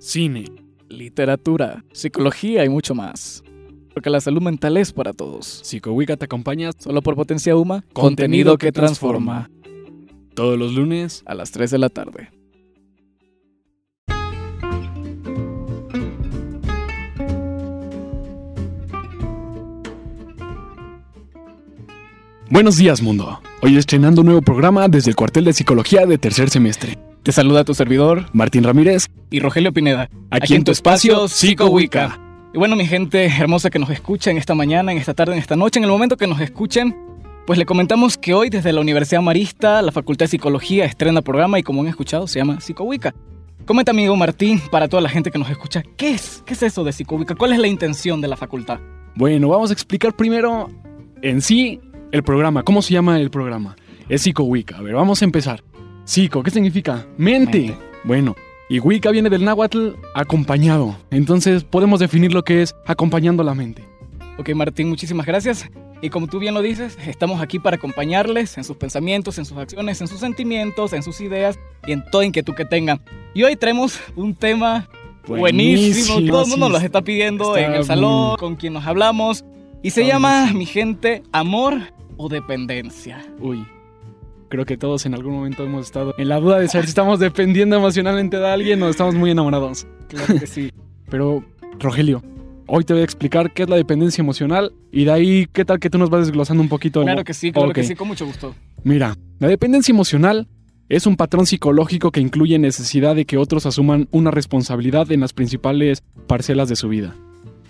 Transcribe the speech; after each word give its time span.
cine, 0.00 0.44
literatura, 0.88 1.84
psicología 1.92 2.64
y 2.64 2.68
mucho 2.68 2.94
más. 2.94 3.42
Porque 3.92 4.10
la 4.10 4.20
salud 4.20 4.42
mental 4.42 4.76
es 4.76 4.92
para 4.92 5.12
todos. 5.12 5.60
Psicowika 5.64 6.16
te 6.16 6.24
acompaña 6.24 6.70
Solo 6.76 7.00
por 7.00 7.14
Potencia 7.14 7.56
Uma, 7.56 7.84
Contenido 7.92 8.58
que 8.58 8.72
transforma. 8.72 9.50
todos 10.34 10.58
los 10.58 10.72
lunes. 10.74 11.22
A 11.26 11.34
las 11.34 11.52
3 11.52 11.70
de 11.70 11.78
la 11.78 11.88
tarde. 11.88 12.30
Buenos 22.50 22.76
días, 22.76 23.02
mundo. 23.02 23.40
Hoy 23.62 23.76
estrenando 23.76 24.20
un 24.20 24.26
nuevo 24.26 24.42
programa 24.42 24.88
desde 24.88 25.10
el 25.10 25.16
cuartel 25.16 25.44
de 25.46 25.52
psicología 25.52 26.06
de 26.06 26.18
tercer 26.18 26.50
semestre. 26.50 26.98
Te 27.24 27.32
saluda 27.32 27.64
tu 27.64 27.72
servidor 27.72 28.26
Martín 28.34 28.64
Ramírez, 28.64 29.08
y 29.30 29.40
Rogelio 29.40 29.72
Pineda. 29.72 30.10
aquí, 30.30 30.54
en 30.54 30.62
tu 30.62 30.72
espacio 30.72 31.26
Psicowika. 31.26 32.20
Y 32.52 32.58
bueno, 32.58 32.76
mi 32.76 32.84
gente 32.84 33.24
hermosa 33.24 33.70
que 33.70 33.78
nos 33.78 33.88
escucha 33.88 34.30
en 34.30 34.36
esta 34.36 34.54
mañana, 34.54 34.92
en 34.92 34.98
esta 34.98 35.14
tarde, 35.14 35.32
en 35.32 35.38
esta 35.38 35.56
noche, 35.56 35.78
en 35.78 35.84
el 35.84 35.90
momento 35.90 36.18
que 36.18 36.26
nos 36.26 36.38
escuchen, 36.42 36.94
pues 37.46 37.58
le 37.58 37.64
comentamos 37.64 38.18
que 38.18 38.34
hoy 38.34 38.50
desde 38.50 38.74
la 38.74 38.82
Universidad 38.82 39.22
Marista, 39.22 39.80
la 39.80 39.90
Facultad 39.90 40.24
de 40.24 40.28
Psicología 40.32 40.84
estrena 40.84 41.22
programa 41.22 41.58
y 41.58 41.62
como 41.62 41.80
han 41.80 41.86
escuchado 41.86 42.26
se 42.26 42.40
llama 42.40 42.60
Psicowika. 42.60 43.14
Comenta 43.64 43.92
amigo 43.92 44.14
Martín, 44.16 44.60
para 44.70 44.86
toda 44.88 45.00
la 45.00 45.08
gente 45.08 45.30
que 45.30 45.38
nos 45.38 45.48
escucha, 45.48 45.82
¿qué 45.96 46.10
es? 46.10 46.42
¿Qué 46.44 46.52
es 46.52 46.62
eso 46.62 46.84
de 46.84 46.92
Psicowika? 46.92 47.36
¿Cuál 47.36 47.54
es 47.54 47.58
la 47.58 47.68
intención 47.68 48.20
de 48.20 48.28
la 48.28 48.36
facultad? 48.36 48.80
Bueno, 49.14 49.48
vamos 49.48 49.70
a 49.70 49.72
explicar 49.72 50.14
primero 50.14 50.68
en 51.22 51.40
sí 51.40 51.80
el 52.12 52.22
programa. 52.22 52.64
¿Cómo 52.64 52.82
se 52.82 52.92
llama 52.92 53.18
el 53.18 53.30
programa? 53.30 53.76
Es 54.10 54.20
Psicowika. 54.20 54.76
A 54.76 54.82
ver, 54.82 54.94
vamos 54.94 55.22
a 55.22 55.24
empezar. 55.24 55.64
Psico, 56.04 56.42
¿qué 56.42 56.50
significa? 56.50 57.06
Mente. 57.16 57.60
Mente. 57.60 57.78
Bueno, 58.04 58.36
y 58.68 58.78
Wicca 58.78 59.10
viene 59.10 59.30
del 59.30 59.44
náhuatl 59.44 59.90
acompañado. 60.14 60.96
Entonces 61.10 61.64
podemos 61.64 62.00
definir 62.00 62.32
lo 62.32 62.44
que 62.44 62.62
es 62.62 62.74
acompañando 62.86 63.42
la 63.42 63.54
mente. 63.54 63.84
Ok 64.38 64.50
Martín, 64.54 64.88
muchísimas 64.88 65.26
gracias. 65.26 65.70
Y 66.02 66.10
como 66.10 66.26
tú 66.26 66.38
bien 66.38 66.52
lo 66.52 66.60
dices, 66.60 66.98
estamos 67.06 67.40
aquí 67.40 67.58
para 67.58 67.76
acompañarles 67.76 68.58
en 68.58 68.64
sus 68.64 68.76
pensamientos, 68.76 69.38
en 69.38 69.46
sus 69.46 69.56
acciones, 69.56 70.00
en 70.02 70.08
sus 70.08 70.20
sentimientos, 70.20 70.92
en 70.92 71.02
sus 71.02 71.20
ideas 71.22 71.58
y 71.86 71.92
en 71.92 72.04
toda 72.10 72.26
inquietud 72.26 72.54
que 72.54 72.66
tengan. 72.66 73.00
Y 73.32 73.42
hoy 73.42 73.56
traemos 73.56 73.98
un 74.14 74.34
tema 74.34 74.88
buenísimo. 75.26 76.16
Buenísimo, 76.16 76.32
Todo 76.32 76.44
el 76.44 76.50
mundo 76.50 76.68
los 76.68 76.82
está 76.82 77.00
pidiendo 77.00 77.56
está 77.56 77.66
en 77.66 77.74
el 77.74 77.84
salón, 77.84 78.36
con 78.36 78.56
quien 78.56 78.74
nos 78.74 78.86
hablamos. 78.86 79.44
Y 79.82 79.90
se 79.90 80.04
llama, 80.04 80.52
mi 80.52 80.66
gente, 80.66 81.22
amor 81.32 81.80
o 82.18 82.28
dependencia. 82.28 83.24
Uy. 83.40 83.64
Creo 84.54 84.66
que 84.66 84.76
todos 84.76 85.04
en 85.04 85.14
algún 85.14 85.32
momento 85.32 85.64
hemos 85.64 85.86
estado 85.86 86.14
en 86.16 86.28
la 86.28 86.38
duda 86.38 86.60
de 86.60 86.68
saber 86.68 86.84
si 86.84 86.90
estamos 86.90 87.18
dependiendo 87.18 87.74
emocionalmente 87.74 88.36
de 88.36 88.46
alguien 88.46 88.80
o 88.84 88.88
estamos 88.88 89.16
muy 89.16 89.32
enamorados. 89.32 89.84
Claro 90.06 90.38
que 90.38 90.46
sí. 90.46 90.70
Pero, 91.10 91.44
Rogelio, 91.80 92.22
hoy 92.68 92.84
te 92.84 92.92
voy 92.92 93.00
a 93.02 93.04
explicar 93.04 93.52
qué 93.52 93.64
es 93.64 93.68
la 93.68 93.74
dependencia 93.74 94.22
emocional 94.22 94.72
y 94.92 95.06
de 95.06 95.10
ahí 95.10 95.48
qué 95.52 95.64
tal 95.64 95.80
que 95.80 95.90
tú 95.90 95.98
nos 95.98 96.08
vas 96.08 96.26
desglosando 96.26 96.62
un 96.62 96.68
poquito. 96.68 97.02
Claro 97.02 97.24
que 97.24 97.34
sí, 97.34 97.50
claro 97.50 97.72
que 97.72 97.82
sí, 97.82 97.96
con 97.96 98.06
mucho 98.06 98.26
gusto. 98.26 98.54
Mira, 98.84 99.16
la 99.40 99.48
dependencia 99.48 99.90
emocional 99.90 100.46
es 100.88 101.08
un 101.08 101.16
patrón 101.16 101.46
psicológico 101.46 102.12
que 102.12 102.20
incluye 102.20 102.56
necesidad 102.60 103.16
de 103.16 103.24
que 103.24 103.38
otros 103.38 103.66
asuman 103.66 104.06
una 104.12 104.30
responsabilidad 104.30 105.10
en 105.10 105.18
las 105.18 105.32
principales 105.32 106.04
parcelas 106.28 106.68
de 106.68 106.76
su 106.76 106.88
vida. 106.88 107.16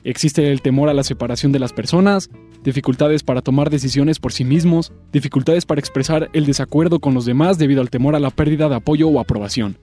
Existe 0.05 0.53
el 0.53 0.61
temor 0.61 0.91
a 0.91 0.93
la 0.93 1.03
separación 1.03 1.51
de 1.51 1.61
las 1.61 1.73
personas, 1.73 2.29
dificultades 2.65 3.23
para 3.23 3.43
tomar 3.43 3.71
decisiones 3.71 4.19
por 4.19 4.33
sí 4.33 4.45
mismos, 4.45 4.93
dificultades 5.13 5.67
para 5.67 5.79
expresar 5.79 6.31
el 6.33 6.47
desacuerdo 6.47 6.99
con 6.99 7.15
los 7.15 7.27
demás 7.27 7.59
debido 7.59 7.83
al 7.83 7.91
temor 7.91 8.17
a 8.17 8.21
la 8.21 8.31
pérdida 8.31 8.69
de 8.69 8.75
apoyo 8.75 9.09
o 9.09 9.21
aprobación. 9.21 9.79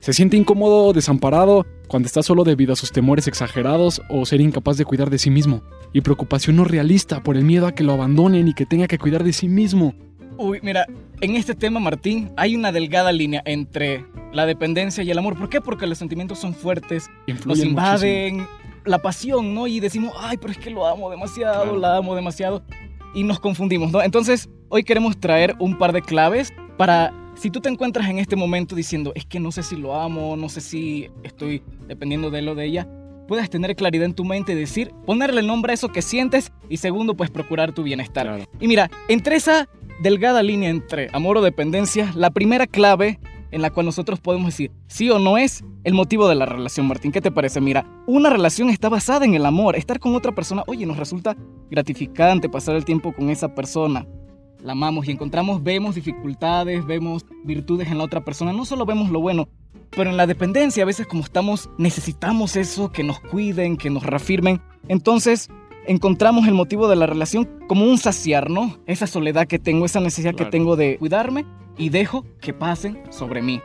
Se 0.00 0.12
siente 0.12 0.36
incómodo 0.36 0.84
o 0.84 0.92
desamparado 0.92 1.64
cuando 1.88 2.06
está 2.06 2.22
solo 2.22 2.44
debido 2.44 2.74
a 2.74 2.76
sus 2.76 2.92
temores 2.92 3.26
exagerados 3.28 4.02
o 4.10 4.26
ser 4.26 4.40
incapaz 4.42 4.76
de 4.76 4.84
cuidar 4.84 5.08
de 5.08 5.18
sí 5.18 5.30
mismo, 5.30 5.62
y 5.94 6.02
preocupación 6.02 6.56
no 6.56 6.64
realista 6.64 7.22
por 7.22 7.36
el 7.36 7.44
miedo 7.44 7.66
a 7.66 7.72
que 7.72 7.84
lo 7.84 7.92
abandonen 7.92 8.48
y 8.48 8.54
que 8.54 8.66
tenga 8.66 8.88
que 8.88 8.98
cuidar 8.98 9.24
de 9.24 9.32
sí 9.32 9.48
mismo. 9.48 9.94
Uy, 10.36 10.58
mira, 10.62 10.86
en 11.20 11.36
este 11.36 11.54
tema, 11.54 11.78
Martín, 11.78 12.32
hay 12.36 12.56
una 12.56 12.72
delgada 12.72 13.12
línea 13.12 13.42
entre 13.46 14.04
la 14.32 14.44
dependencia 14.44 15.04
y 15.04 15.10
el 15.10 15.18
amor. 15.18 15.38
¿Por 15.38 15.48
qué? 15.48 15.60
Porque 15.60 15.86
los 15.86 15.98
sentimientos 15.98 16.40
son 16.40 16.54
fuertes, 16.54 17.08
nos 17.28 17.58
Influyen 17.58 17.72
muchísimo. 17.72 18.48
La 18.84 19.00
pasión, 19.00 19.54
¿no? 19.54 19.66
Y 19.66 19.80
decimos, 19.80 20.12
ay, 20.18 20.36
pero 20.38 20.52
es 20.52 20.58
que 20.58 20.70
lo 20.70 20.86
amo 20.86 21.10
demasiado, 21.10 21.76
la 21.76 21.96
amo 21.96 22.14
demasiado. 22.14 22.62
Y 23.14 23.22
nos 23.22 23.40
confundimos, 23.40 23.92
¿no? 23.92 24.02
Entonces, 24.02 24.48
hoy 24.68 24.84
queremos 24.84 25.18
traer 25.18 25.54
un 25.58 25.78
par 25.78 25.92
de 25.92 26.02
claves 26.02 26.52
para, 26.76 27.12
si 27.36 27.50
tú 27.50 27.60
te 27.60 27.68
encuentras 27.68 28.08
en 28.08 28.18
este 28.18 28.36
momento 28.36 28.74
diciendo, 28.74 29.12
es 29.14 29.24
que 29.24 29.40
no 29.40 29.52
sé 29.52 29.62
si 29.62 29.76
lo 29.76 29.94
amo, 29.94 30.36
no 30.36 30.48
sé 30.48 30.60
si 30.60 31.10
estoy 31.22 31.62
dependiendo 31.86 32.30
de 32.30 32.40
él 32.40 32.48
o 32.48 32.54
de 32.54 32.66
ella, 32.66 32.88
puedas 33.28 33.48
tener 33.48 33.74
claridad 33.76 34.04
en 34.04 34.14
tu 34.14 34.24
mente 34.24 34.52
y 34.52 34.56
decir, 34.56 34.92
ponerle 35.06 35.42
nombre 35.42 35.72
a 35.72 35.74
eso 35.74 35.88
que 35.88 36.02
sientes 36.02 36.52
y 36.68 36.78
segundo, 36.78 37.14
pues 37.14 37.30
procurar 37.30 37.72
tu 37.72 37.82
bienestar. 37.82 38.26
Claro. 38.26 38.44
Y 38.60 38.68
mira, 38.68 38.90
entre 39.08 39.36
esa 39.36 39.68
delgada 40.00 40.42
línea 40.42 40.70
entre 40.70 41.08
amor 41.12 41.38
o 41.38 41.42
dependencia, 41.42 42.12
la 42.16 42.30
primera 42.30 42.66
clave 42.66 43.20
en 43.54 43.62
la 43.62 43.70
cual 43.70 43.86
nosotros 43.86 44.20
podemos 44.20 44.46
decir 44.46 44.72
sí 44.88 45.08
o 45.10 45.18
no 45.18 45.38
es 45.38 45.64
el 45.84 45.94
motivo 45.94 46.28
de 46.28 46.34
la 46.34 46.44
relación, 46.44 46.86
Martín. 46.88 47.12
¿Qué 47.12 47.20
te 47.20 47.30
parece? 47.30 47.60
Mira, 47.60 47.86
una 48.06 48.28
relación 48.30 48.68
está 48.68 48.88
basada 48.88 49.24
en 49.24 49.34
el 49.34 49.46
amor. 49.46 49.76
Estar 49.76 50.00
con 50.00 50.14
otra 50.14 50.32
persona, 50.34 50.64
oye, 50.66 50.86
nos 50.86 50.96
resulta 50.96 51.36
gratificante 51.70 52.48
pasar 52.48 52.74
el 52.76 52.84
tiempo 52.84 53.12
con 53.12 53.30
esa 53.30 53.54
persona. 53.54 54.06
La 54.60 54.72
amamos 54.72 55.06
y 55.06 55.10
encontramos, 55.12 55.62
vemos 55.62 55.94
dificultades, 55.94 56.84
vemos 56.86 57.24
virtudes 57.44 57.88
en 57.88 57.98
la 57.98 58.04
otra 58.04 58.24
persona. 58.24 58.52
No 58.52 58.64
solo 58.64 58.86
vemos 58.86 59.10
lo 59.10 59.20
bueno, 59.20 59.48
pero 59.90 60.10
en 60.10 60.16
la 60.16 60.26
dependencia 60.26 60.82
a 60.82 60.86
veces 60.86 61.06
como 61.06 61.22
estamos, 61.22 61.68
necesitamos 61.78 62.56
eso, 62.56 62.90
que 62.90 63.04
nos 63.04 63.20
cuiden, 63.20 63.76
que 63.76 63.90
nos 63.90 64.02
reafirmen. 64.04 64.60
Entonces, 64.88 65.48
encontramos 65.86 66.48
el 66.48 66.54
motivo 66.54 66.88
de 66.88 66.96
la 66.96 67.06
relación 67.06 67.48
como 67.68 67.84
un 67.84 67.98
saciar, 67.98 68.50
¿no? 68.50 68.78
Esa 68.86 69.06
soledad 69.06 69.46
que 69.46 69.58
tengo, 69.58 69.84
esa 69.84 70.00
necesidad 70.00 70.32
Claro. 70.34 70.50
que 70.50 70.56
tengo 70.58 70.76
de 70.76 70.96
cuidarme 70.98 71.44
y 71.76 71.88
dejo 71.88 72.24
que 72.40 72.52
pasen 72.52 73.02
sobre 73.10 73.42
mí. 73.42 73.60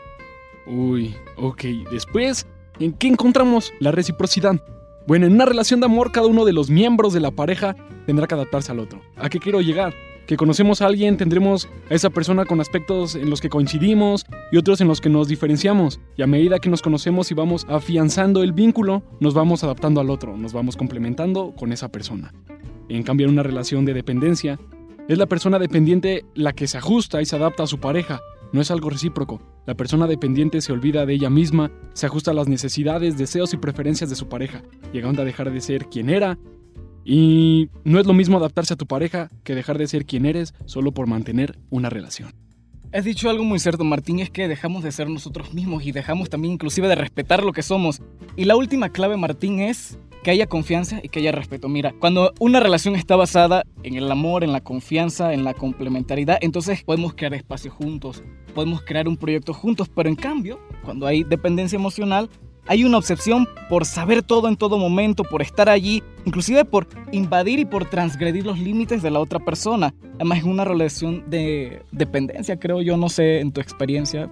Uy, 0.65 1.15
ok. 1.37 1.63
Después, 1.91 2.47
¿en 2.79 2.93
qué 2.93 3.07
encontramos 3.07 3.73
la 3.79 3.91
reciprocidad? 3.91 4.61
Bueno, 5.07 5.25
en 5.25 5.33
una 5.33 5.45
relación 5.45 5.79
de 5.79 5.87
amor, 5.87 6.11
cada 6.11 6.27
uno 6.27 6.45
de 6.45 6.53
los 6.53 6.69
miembros 6.69 7.13
de 7.13 7.19
la 7.19 7.31
pareja 7.31 7.75
tendrá 8.05 8.27
que 8.27 8.35
adaptarse 8.35 8.71
al 8.71 8.79
otro. 8.79 9.01
¿A 9.15 9.29
qué 9.29 9.39
quiero 9.39 9.61
llegar? 9.61 9.95
Que 10.27 10.37
conocemos 10.37 10.83
a 10.83 10.85
alguien, 10.85 11.17
tendremos 11.17 11.67
a 11.89 11.95
esa 11.95 12.11
persona 12.11 12.45
con 12.45 12.61
aspectos 12.61 13.15
en 13.15 13.31
los 13.31 13.41
que 13.41 13.49
coincidimos 13.49 14.27
y 14.51 14.57
otros 14.57 14.79
en 14.81 14.87
los 14.87 15.01
que 15.01 15.09
nos 15.09 15.27
diferenciamos. 15.27 15.99
Y 16.15 16.21
a 16.21 16.27
medida 16.27 16.59
que 16.59 16.69
nos 16.69 16.83
conocemos 16.83 17.31
y 17.31 17.33
vamos 17.33 17.65
afianzando 17.67 18.43
el 18.43 18.53
vínculo, 18.53 19.01
nos 19.19 19.33
vamos 19.33 19.63
adaptando 19.63 19.99
al 19.99 20.11
otro, 20.11 20.37
nos 20.37 20.53
vamos 20.53 20.77
complementando 20.77 21.55
con 21.57 21.71
esa 21.71 21.91
persona. 21.91 22.31
En 22.89 23.01
cambio, 23.01 23.25
en 23.25 23.33
una 23.33 23.43
relación 23.43 23.85
de 23.85 23.95
dependencia, 23.95 24.59
es 25.09 25.17
la 25.17 25.25
persona 25.25 25.57
dependiente 25.57 26.23
la 26.35 26.53
que 26.53 26.67
se 26.67 26.77
ajusta 26.77 27.19
y 27.19 27.25
se 27.25 27.35
adapta 27.35 27.63
a 27.63 27.67
su 27.67 27.79
pareja, 27.79 28.21
no 28.53 28.61
es 28.61 28.69
algo 28.69 28.91
recíproco. 28.91 29.41
La 29.65 29.73
persona 29.73 30.05
dependiente 30.05 30.61
se 30.61 30.71
olvida 30.71 31.07
de 31.07 31.15
ella 31.15 31.31
misma, 31.31 31.71
se 31.93 32.05
ajusta 32.05 32.29
a 32.29 32.35
las 32.35 32.47
necesidades, 32.47 33.17
deseos 33.17 33.51
y 33.55 33.57
preferencias 33.57 34.11
de 34.11 34.15
su 34.15 34.29
pareja, 34.29 34.61
llegando 34.93 35.23
a 35.23 35.25
dejar 35.25 35.51
de 35.51 35.61
ser 35.61 35.87
quien 35.87 36.11
era. 36.11 36.37
Y 37.03 37.69
no 37.83 37.99
es 37.99 38.05
lo 38.05 38.13
mismo 38.13 38.37
adaptarse 38.37 38.75
a 38.75 38.77
tu 38.77 38.85
pareja 38.85 39.31
que 39.43 39.55
dejar 39.55 39.79
de 39.79 39.87
ser 39.87 40.05
quien 40.05 40.27
eres 40.27 40.53
solo 40.65 40.91
por 40.91 41.07
mantener 41.07 41.57
una 41.71 41.89
relación. 41.89 42.31
Has 42.93 43.03
dicho 43.03 43.31
algo 43.31 43.43
muy 43.43 43.57
cierto, 43.57 43.83
Martín, 43.83 44.19
es 44.19 44.29
que 44.29 44.47
dejamos 44.47 44.83
de 44.83 44.91
ser 44.91 45.09
nosotros 45.09 45.55
mismos 45.55 45.87
y 45.87 45.91
dejamos 45.91 46.29
también 46.29 46.53
inclusive 46.53 46.87
de 46.87 46.95
respetar 46.95 47.43
lo 47.43 47.51
que 47.51 47.63
somos. 47.63 47.99
Y 48.35 48.45
la 48.45 48.55
última 48.55 48.89
clave, 48.89 49.17
Martín, 49.17 49.59
es 49.59 49.97
que 50.23 50.31
haya 50.31 50.47
confianza 50.47 50.99
y 51.01 51.09
que 51.09 51.19
haya 51.19 51.31
respeto. 51.31 51.69
Mira, 51.69 51.93
cuando 51.99 52.33
una 52.39 52.59
relación 52.59 52.95
está 52.95 53.15
basada 53.15 53.63
en 53.83 53.95
el 53.95 54.11
amor, 54.11 54.43
en 54.43 54.51
la 54.51 54.61
confianza, 54.61 55.33
en 55.33 55.43
la 55.43 55.53
complementariedad, 55.53 56.37
entonces 56.41 56.83
podemos 56.83 57.13
crear 57.13 57.33
espacio 57.33 57.71
juntos, 57.71 58.23
podemos 58.53 58.81
crear 58.81 59.07
un 59.07 59.17
proyecto 59.17 59.53
juntos, 59.53 59.89
pero 59.93 60.09
en 60.09 60.15
cambio, 60.15 60.59
cuando 60.83 61.07
hay 61.07 61.23
dependencia 61.23 61.77
emocional, 61.77 62.29
hay 62.67 62.83
una 62.83 62.99
obsesión 62.99 63.47
por 63.67 63.83
saber 63.85 64.21
todo 64.21 64.47
en 64.47 64.55
todo 64.55 64.77
momento, 64.77 65.23
por 65.23 65.41
estar 65.41 65.69
allí, 65.69 66.03
inclusive 66.25 66.65
por 66.65 66.87
invadir 67.11 67.57
y 67.57 67.65
por 67.65 67.85
transgredir 67.85 68.45
los 68.45 68.59
límites 68.59 69.01
de 69.01 69.09
la 69.09 69.19
otra 69.19 69.39
persona. 69.39 69.95
Además, 70.15 70.39
es 70.39 70.43
una 70.43 70.65
relación 70.65 71.27
de 71.31 71.81
dependencia, 71.91 72.59
creo 72.59 72.81
yo, 72.83 72.95
no 72.95 73.09
sé, 73.09 73.39
en 73.39 73.51
tu 73.51 73.59
experiencia. 73.59 74.29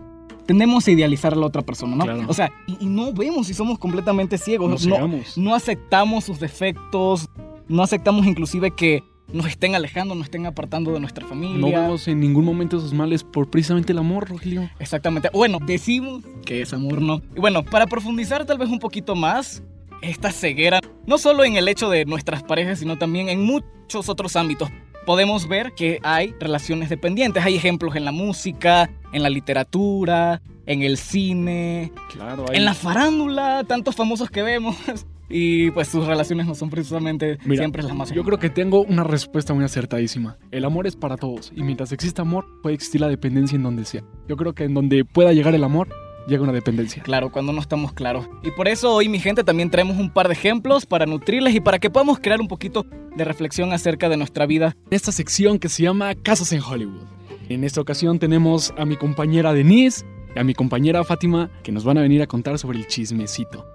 Tendemos 0.47 0.88
a 0.88 0.91
idealizar 0.91 1.33
a 1.33 1.35
la 1.35 1.45
otra 1.45 1.61
persona, 1.61 1.95
¿no? 1.95 2.03
Claro. 2.03 2.23
O 2.27 2.33
sea, 2.33 2.51
y, 2.65 2.85
y 2.85 2.88
no 2.88 3.13
vemos 3.13 3.47
si 3.47 3.53
somos 3.53 3.77
completamente 3.77 4.38
ciegos. 4.38 4.88
No, 4.88 5.09
no 5.35 5.55
aceptamos 5.55 6.23
sus 6.23 6.39
defectos, 6.39 7.29
no 7.67 7.83
aceptamos 7.83 8.25
inclusive 8.25 8.71
que 8.71 9.03
nos 9.31 9.45
estén 9.45 9.75
alejando, 9.75 10.15
nos 10.15 10.25
estén 10.25 10.45
apartando 10.45 10.91
de 10.94 10.99
nuestra 10.99 11.25
familia. 11.27 11.57
No 11.57 11.67
vemos 11.67 12.07
en 12.07 12.19
ningún 12.19 12.45
momento 12.45 12.77
esos 12.77 12.94
males 12.94 13.23
por 13.23 13.49
precisamente 13.49 13.91
el 13.91 13.99
amor, 13.99 14.29
Rogelio. 14.29 14.69
Exactamente. 14.79 15.29
Bueno, 15.33 15.59
decimos 15.65 16.23
que 16.45 16.61
es 16.61 16.73
amor, 16.73 17.01
¿no? 17.01 17.21
Y 17.35 17.39
bueno, 17.39 17.63
para 17.63 17.88
profundizar 17.88 18.45
tal 18.45 18.57
vez 18.57 18.69
un 18.69 18.79
poquito 18.79 19.15
más, 19.15 19.63
esta 20.01 20.31
ceguera, 20.31 20.79
no 21.05 21.17
solo 21.17 21.43
en 21.43 21.57
el 21.57 21.67
hecho 21.67 21.89
de 21.89 22.05
nuestras 22.05 22.43
parejas, 22.43 22.79
sino 22.79 22.97
también 22.97 23.29
en 23.29 23.43
muchos 23.43 24.09
otros 24.09 24.35
ámbitos. 24.35 24.69
Podemos 25.07 25.48
ver 25.48 25.71
que 25.71 26.01
hay 26.04 26.36
relaciones 26.38 26.89
dependientes. 26.89 27.45
Hay 27.45 27.56
ejemplos 27.56 27.95
en 27.95 28.04
la 28.04 28.12
música, 28.12 28.89
en 29.13 29.24
la 29.24 29.30
literatura, 29.30 30.42
en 30.65 30.83
el 30.83 30.98
cine, 30.98 31.94
Claro, 32.12 32.44
en 32.51 32.65
la 32.65 32.74
farándula, 32.74 33.63
tantos 33.65 33.95
famosos 33.95 34.30
que 34.30 34.44
vemos. 34.44 34.75
Y 35.30 35.71
pues 35.71 35.89
sus 35.89 36.07
relaciones 36.07 36.48
no 36.48 36.56
son 36.56 36.69
precisamente 36.69 37.38
Mira, 37.44 37.63
siempre 37.63 37.83
las 37.83 37.94
más 37.94 38.13
Yo 38.13 38.24
creo 38.24 38.39
que 38.39 38.50
tengo 38.50 38.83
una 38.83 39.04
respuesta 39.04 39.54
muy 39.54 39.65
acertadísima. 39.65 40.38
El 40.51 40.63
amor 40.63 40.88
es 40.88 40.95
para 40.95 41.18
todos 41.18 41.51
y 41.53 41.63
mientras 41.63 41.92
exista 41.92 42.21
amor 42.21 42.45
puede 42.63 42.75
existir 42.75 43.01
la 43.01 43.10
dependencia 43.10 43.57
en 43.57 43.63
donde 43.63 43.83
sea. 43.83 44.03
Yo 44.30 44.38
creo 44.38 44.53
que 44.53 44.63
en 44.63 44.74
donde 44.74 45.03
pueda 45.03 45.33
llegar 45.33 45.53
el 45.53 45.65
amor 45.65 45.89
llega 46.27 46.44
una 46.44 46.51
dependencia. 46.51 47.01
Claro, 47.01 47.31
cuando 47.31 47.53
no 47.53 47.62
estamos 47.62 47.94
claros. 47.94 48.29
Y 48.44 48.51
por 48.51 48.68
eso 48.68 48.94
hoy, 48.94 49.09
mi 49.09 49.19
gente, 49.19 49.44
también 49.44 49.71
traemos 49.71 49.97
un 49.97 50.12
par 50.12 50.27
de 50.27 50.33
ejemplos 50.33 50.85
para 50.85 51.06
nutrirles 51.06 51.56
y 51.56 51.59
para 51.59 51.79
que 51.79 51.89
podamos 51.89 52.19
crear 52.19 52.41
un 52.41 52.47
poquito 52.47 52.85
de 53.15 53.24
reflexión 53.24 53.74
acerca 53.74 54.09
de 54.09 54.18
nuestra 54.18 54.45
vida. 54.45 54.75
En 54.91 54.95
esta 54.95 55.12
sección 55.12 55.57
que 55.57 55.69
se 55.69 55.83
llama 55.83 56.13
Casos 56.15 56.51
en 56.51 56.62
Hollywood. 56.62 57.07
En 57.50 57.63
esta 57.63 57.79
ocasión 57.79 58.19
tenemos 58.19 58.74
a 58.77 58.85
mi 58.85 58.97
compañera 58.97 59.53
Denise 59.53 60.06
y 60.35 60.39
a 60.39 60.44
mi 60.44 60.53
compañera 60.53 61.03
Fátima 61.03 61.50
que 61.63 61.71
nos 61.71 61.85
van 61.85 61.97
a 61.97 62.01
venir 62.01 62.21
a 62.21 62.27
contar 62.27 62.59
sobre 62.59 62.77
el 62.77 62.88
chismecito. 62.88 63.65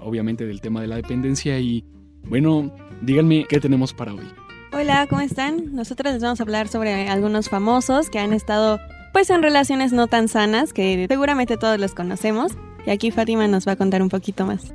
Obviamente 0.00 0.46
del 0.46 0.60
tema 0.60 0.82
de 0.82 0.88
la 0.88 0.96
dependencia 0.96 1.58
y 1.58 1.84
bueno, 2.24 2.74
díganme 3.00 3.46
qué 3.48 3.58
tenemos 3.58 3.94
para 3.94 4.12
hoy. 4.14 4.26
Hola, 4.72 5.06
¿cómo 5.06 5.20
están? 5.20 5.74
Nosotros 5.74 6.12
les 6.12 6.22
vamos 6.22 6.40
a 6.40 6.42
hablar 6.42 6.68
sobre 6.68 7.08
algunos 7.08 7.48
famosos 7.48 8.10
que 8.10 8.18
han 8.18 8.32
estado 8.32 8.78
pues 9.12 9.30
en 9.30 9.42
relaciones 9.42 9.92
no 9.92 10.06
tan 10.06 10.28
sanas, 10.28 10.72
que 10.72 11.06
seguramente 11.08 11.56
todos 11.56 11.78
los 11.78 11.94
conocemos. 11.94 12.52
Y 12.86 12.90
aquí 12.90 13.10
Fátima 13.10 13.46
nos 13.46 13.66
va 13.66 13.72
a 13.72 13.76
contar 13.76 14.02
un 14.02 14.08
poquito 14.08 14.46
más. 14.46 14.74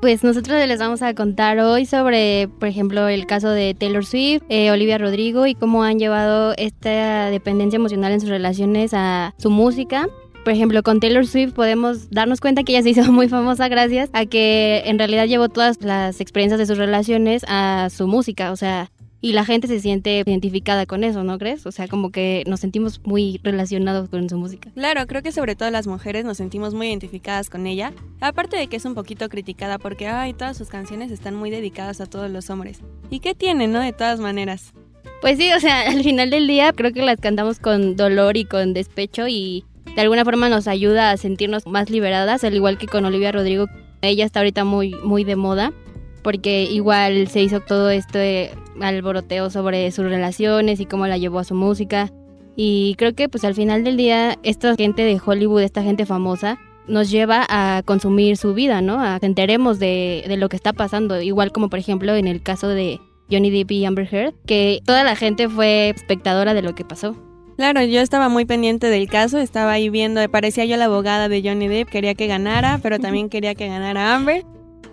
Pues 0.00 0.24
nosotros 0.24 0.66
les 0.66 0.78
vamos 0.78 1.02
a 1.02 1.14
contar 1.14 1.58
hoy 1.58 1.84
sobre, 1.84 2.48
por 2.58 2.68
ejemplo, 2.68 3.08
el 3.08 3.26
caso 3.26 3.50
de 3.50 3.74
Taylor 3.74 4.04
Swift, 4.06 4.42
eh, 4.48 4.70
Olivia 4.70 4.96
Rodrigo 4.96 5.46
y 5.46 5.54
cómo 5.54 5.82
han 5.82 5.98
llevado 5.98 6.54
esta 6.56 7.26
dependencia 7.26 7.76
emocional 7.76 8.12
en 8.12 8.20
sus 8.20 8.30
relaciones 8.30 8.92
a 8.94 9.34
su 9.36 9.50
música. 9.50 10.08
Por 10.42 10.54
ejemplo, 10.54 10.82
con 10.82 11.00
Taylor 11.00 11.26
Swift 11.26 11.52
podemos 11.52 12.08
darnos 12.10 12.40
cuenta 12.40 12.62
que 12.62 12.72
ella 12.72 12.82
se 12.82 12.90
hizo 12.90 13.12
muy 13.12 13.28
famosa 13.28 13.68
gracias 13.68 14.08
a 14.14 14.24
que 14.24 14.82
en 14.86 14.98
realidad 14.98 15.26
llevó 15.26 15.50
todas 15.50 15.82
las 15.82 16.22
experiencias 16.22 16.58
de 16.58 16.64
sus 16.64 16.78
relaciones 16.78 17.44
a 17.46 17.88
su 17.90 18.06
música, 18.06 18.52
o 18.52 18.56
sea, 18.56 18.90
y 19.22 19.32
la 19.32 19.44
gente 19.44 19.68
se 19.68 19.80
siente 19.80 20.22
identificada 20.26 20.86
con 20.86 21.04
eso, 21.04 21.22
¿no 21.24 21.38
crees? 21.38 21.66
O 21.66 21.72
sea, 21.72 21.88
como 21.88 22.10
que 22.10 22.42
nos 22.46 22.60
sentimos 22.60 23.00
muy 23.04 23.38
relacionados 23.42 24.08
con 24.08 24.28
su 24.30 24.38
música. 24.38 24.70
Claro, 24.74 25.06
creo 25.06 25.22
que 25.22 25.32
sobre 25.32 25.56
todo 25.56 25.70
las 25.70 25.86
mujeres 25.86 26.24
nos 26.24 26.38
sentimos 26.38 26.72
muy 26.72 26.88
identificadas 26.88 27.50
con 27.50 27.66
ella. 27.66 27.92
Aparte 28.20 28.56
de 28.56 28.68
que 28.68 28.76
es 28.76 28.84
un 28.84 28.94
poquito 28.94 29.28
criticada 29.28 29.78
porque, 29.78 30.08
ay, 30.08 30.32
todas 30.32 30.56
sus 30.56 30.68
canciones 30.68 31.10
están 31.10 31.34
muy 31.34 31.50
dedicadas 31.50 32.00
a 32.00 32.06
todos 32.06 32.30
los 32.30 32.48
hombres. 32.48 32.80
¿Y 33.10 33.20
qué 33.20 33.34
tiene, 33.34 33.68
no? 33.68 33.80
De 33.80 33.92
todas 33.92 34.20
maneras. 34.20 34.72
Pues 35.20 35.36
sí, 35.36 35.52
o 35.52 35.60
sea, 35.60 35.80
al 35.90 36.02
final 36.02 36.30
del 36.30 36.46
día 36.46 36.72
creo 36.72 36.92
que 36.92 37.02
las 37.02 37.20
cantamos 37.20 37.58
con 37.58 37.96
dolor 37.96 38.38
y 38.38 38.46
con 38.46 38.72
despecho 38.72 39.28
y 39.28 39.64
de 39.94 40.00
alguna 40.00 40.24
forma 40.24 40.48
nos 40.48 40.66
ayuda 40.66 41.10
a 41.10 41.16
sentirnos 41.18 41.66
más 41.66 41.90
liberadas, 41.90 42.42
al 42.44 42.54
igual 42.54 42.78
que 42.78 42.86
con 42.86 43.04
Olivia 43.04 43.32
Rodrigo. 43.32 43.66
Ella 44.02 44.24
está 44.24 44.40
ahorita 44.40 44.64
muy, 44.64 44.94
muy 45.04 45.24
de 45.24 45.36
moda 45.36 45.74
porque 46.22 46.64
igual 46.64 47.28
se 47.28 47.42
hizo 47.42 47.60
todo 47.60 47.90
este 47.90 48.52
alboroteo 48.80 49.50
sobre 49.50 49.90
sus 49.90 50.04
relaciones 50.04 50.80
y 50.80 50.86
cómo 50.86 51.06
la 51.06 51.18
llevó 51.18 51.38
a 51.38 51.44
su 51.44 51.54
música. 51.54 52.10
Y 52.56 52.94
creo 52.98 53.14
que 53.14 53.28
pues 53.28 53.44
al 53.44 53.54
final 53.54 53.84
del 53.84 53.96
día 53.96 54.38
esta 54.42 54.74
gente 54.76 55.02
de 55.02 55.20
Hollywood, 55.24 55.62
esta 55.62 55.82
gente 55.82 56.06
famosa, 56.06 56.58
nos 56.86 57.10
lleva 57.10 57.46
a 57.48 57.82
consumir 57.84 58.36
su 58.36 58.54
vida, 58.54 58.82
¿no? 58.82 59.02
A 59.02 59.20
que 59.20 59.26
enteremos 59.26 59.78
de, 59.78 60.24
de 60.26 60.36
lo 60.36 60.48
que 60.48 60.56
está 60.56 60.72
pasando. 60.72 61.20
Igual 61.20 61.52
como 61.52 61.70
por 61.70 61.78
ejemplo 61.78 62.14
en 62.14 62.26
el 62.26 62.42
caso 62.42 62.68
de 62.68 63.00
Johnny 63.30 63.50
Depp 63.50 63.70
y 63.70 63.84
Amber 63.84 64.08
Heard, 64.12 64.34
que 64.46 64.80
toda 64.84 65.04
la 65.04 65.16
gente 65.16 65.48
fue 65.48 65.90
espectadora 65.90 66.54
de 66.54 66.62
lo 66.62 66.74
que 66.74 66.84
pasó. 66.84 67.16
Claro, 67.56 67.82
yo 67.82 68.00
estaba 68.00 68.28
muy 68.28 68.46
pendiente 68.46 68.86
del 68.88 69.08
caso, 69.08 69.38
estaba 69.38 69.72
ahí 69.72 69.90
viendo, 69.90 70.26
parecía 70.30 70.64
yo 70.64 70.76
la 70.78 70.86
abogada 70.86 71.28
de 71.28 71.42
Johnny 71.42 71.68
Depp, 71.68 71.90
quería 71.90 72.14
que 72.14 72.26
ganara, 72.26 72.80
pero 72.82 72.98
también 72.98 73.28
quería 73.28 73.54
que 73.54 73.68
ganara 73.68 74.14
Amber. 74.14 74.44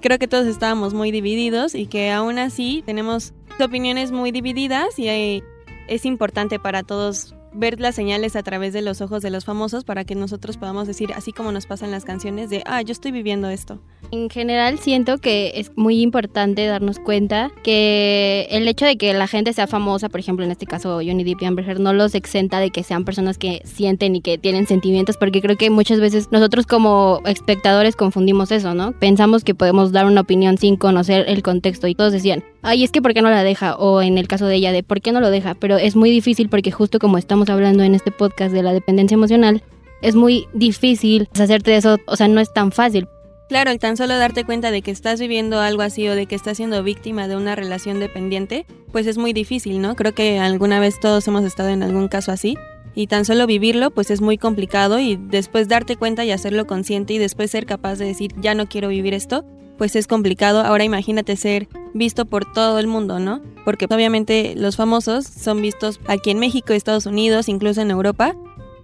Creo 0.02 0.20
que 0.20 0.28
todos 0.28 0.46
estábamos 0.48 0.94
muy 0.94 1.12
divididos 1.12 1.76
y 1.76 1.88
que 1.88 2.12
aún 2.12 2.38
así 2.40 2.84
tenemos 2.86 3.34
opiniones 3.60 4.12
muy 4.12 4.32
divididas 4.32 5.00
y 5.00 5.10
eh, 5.10 5.44
es 5.88 6.06
importante 6.06 6.60
para 6.60 6.84
todos 6.84 7.37
ver 7.54 7.80
las 7.80 7.96
señales 7.96 8.36
a 8.36 8.44
través 8.44 8.74
de 8.74 8.82
los 8.82 9.02
ojos 9.02 9.22
de 9.22 9.30
los 9.30 9.46
famosos 9.46 9.84
para 9.84 10.04
que 10.04 10.16
nosotros 10.16 10.58
podamos 10.58 10.88
decir, 10.88 11.12
así 11.14 11.32
como 11.32 11.52
nos 11.52 11.66
pasan 11.66 11.92
las 11.92 12.06
canciones, 12.06 12.50
de, 12.50 12.64
ah, 12.66 12.82
yo 12.82 12.92
estoy 12.92 13.12
viviendo 13.12 13.50
esto. 13.50 13.80
En 14.12 14.30
general 14.30 14.80
siento 14.80 15.18
que 15.18 15.54
es 15.56 15.72
muy 15.76 16.02
importante 16.02 16.66
darnos 16.66 17.00
cuenta 17.00 17.52
que 17.64 18.48
el 18.52 18.68
hecho 18.68 18.86
de 18.86 18.98
que 18.98 19.14
la 19.14 19.28
gente 19.28 19.54
sea 19.54 19.68
famosa, 19.68 20.10
por 20.10 20.20
ejemplo 20.20 20.46
en 20.46 20.52
este 20.52 20.66
caso 20.66 20.98
Johnny 20.98 21.24
Depp 21.24 21.42
y 21.42 21.46
Amber 21.46 21.68
Heard, 21.68 21.80
no 21.80 21.94
los 21.94 22.16
exenta 22.16 22.60
de 22.60 22.70
que 22.70 22.84
sean 22.84 23.06
personas 23.06 23.38
que 23.38 23.62
sienten 23.66 24.16
y 24.16 24.22
que 24.22 24.38
tienen 24.38 24.68
sentimientos, 24.68 25.18
porque 25.18 25.42
creo 25.42 25.58
que 25.58 25.70
muchas 25.70 26.00
veces 26.00 26.32
nosotros 26.32 26.66
como 26.66 27.22
espectadores 27.26 27.96
confundimos 27.96 28.52
eso, 28.52 28.74
¿no? 28.74 28.94
Pensamos 28.94 29.44
que 29.44 29.56
podemos 29.56 29.92
dar 29.92 30.06
una 30.06 30.22
opinión 30.22 30.58
sin 30.58 30.78
conocer 30.78 31.26
el 31.28 31.44
contexto 31.44 31.88
y 31.88 31.96
todos 31.96 32.14
decían, 32.14 32.44
ay, 32.68 32.84
es 32.84 32.92
que 32.92 33.02
¿por 33.02 33.14
qué 33.14 33.22
no 33.22 33.30
la 33.30 33.44
deja? 33.44 33.76
O 33.78 34.02
en 34.02 34.18
el 34.18 34.28
caso 34.28 34.46
de 34.46 34.56
ella, 34.56 34.74
de 34.74 34.84
¿por 34.84 35.02
qué 35.02 35.14
no 35.14 35.22
lo 35.22 35.32
deja? 35.32 35.56
Pero 35.56 35.78
es 35.78 35.96
muy 35.96 36.12
difícil 36.12 36.50
porque 36.50 36.70
justo 36.72 37.00
como 37.00 37.18
estamos 37.18 37.50
hablando 37.50 37.82
en 37.84 37.96
este 37.96 38.12
podcast 38.12 38.54
de 38.54 38.62
la 38.62 38.74
dependencia 38.74 39.16
emocional, 39.16 39.64
es 40.02 40.16
muy 40.16 40.48
difícil 40.54 41.30
hacerte 41.40 41.72
de 41.72 41.78
eso, 41.78 41.98
o 42.06 42.16
sea, 42.18 42.28
no 42.28 42.42
es 42.42 42.54
tan 42.54 42.74
fácil. 42.74 43.08
Claro, 43.48 43.72
y 43.72 43.78
tan 43.78 43.96
solo 43.96 44.18
darte 44.18 44.44
cuenta 44.44 44.72
de 44.72 44.82
que 44.82 44.92
estás 44.92 45.22
viviendo 45.22 45.62
algo 45.62 45.82
así 45.82 46.06
o 46.10 46.16
de 46.16 46.26
que 46.26 46.36
estás 46.36 46.58
siendo 46.58 46.84
víctima 46.84 47.30
de 47.30 47.38
una 47.38 47.56
relación 47.56 48.02
dependiente, 48.02 48.66
pues 48.92 49.08
es 49.08 49.18
muy 49.18 49.32
difícil, 49.32 49.80
¿no? 49.80 49.96
Creo 49.96 50.14
que 50.14 50.38
alguna 50.38 50.82
vez 50.82 51.00
todos 51.00 51.26
hemos 51.30 51.46
estado 51.46 51.70
en 51.70 51.84
algún 51.84 52.10
caso 52.10 52.34
así. 52.34 52.58
Y 52.94 53.08
tan 53.08 53.24
solo 53.24 53.48
vivirlo, 53.48 53.92
pues 53.92 54.12
es 54.12 54.20
muy 54.20 54.38
complicado 54.38 55.00
y 55.00 55.16
después 55.16 55.70
darte 55.70 55.96
cuenta 55.96 56.26
y 56.26 56.32
hacerlo 56.32 56.68
consciente 56.68 57.14
y 57.14 57.20
después 57.20 57.52
ser 57.52 57.66
capaz 57.66 57.96
de 57.96 58.06
decir, 58.06 58.34
ya 58.42 58.56
no 58.56 58.68
quiero 58.68 58.90
vivir 58.90 59.14
esto, 59.14 59.46
pues 59.78 59.96
es 59.96 60.08
complicado. 60.08 60.62
Ahora 60.62 60.84
imagínate 60.84 61.36
ser 61.36 61.68
visto 61.94 62.26
por 62.26 62.52
todo 62.52 62.80
el 62.80 62.88
mundo, 62.88 63.20
¿no? 63.20 63.42
Porque 63.66 63.86
obviamente 63.86 64.54
los 64.56 64.76
famosos 64.76 65.26
son 65.26 65.62
vistos 65.62 66.00
aquí 66.08 66.30
en 66.30 66.40
México, 66.40 66.74
Estados 66.74 67.06
Unidos, 67.06 67.50
incluso 67.50 67.82
en 67.82 67.92
Europa. 67.92 68.36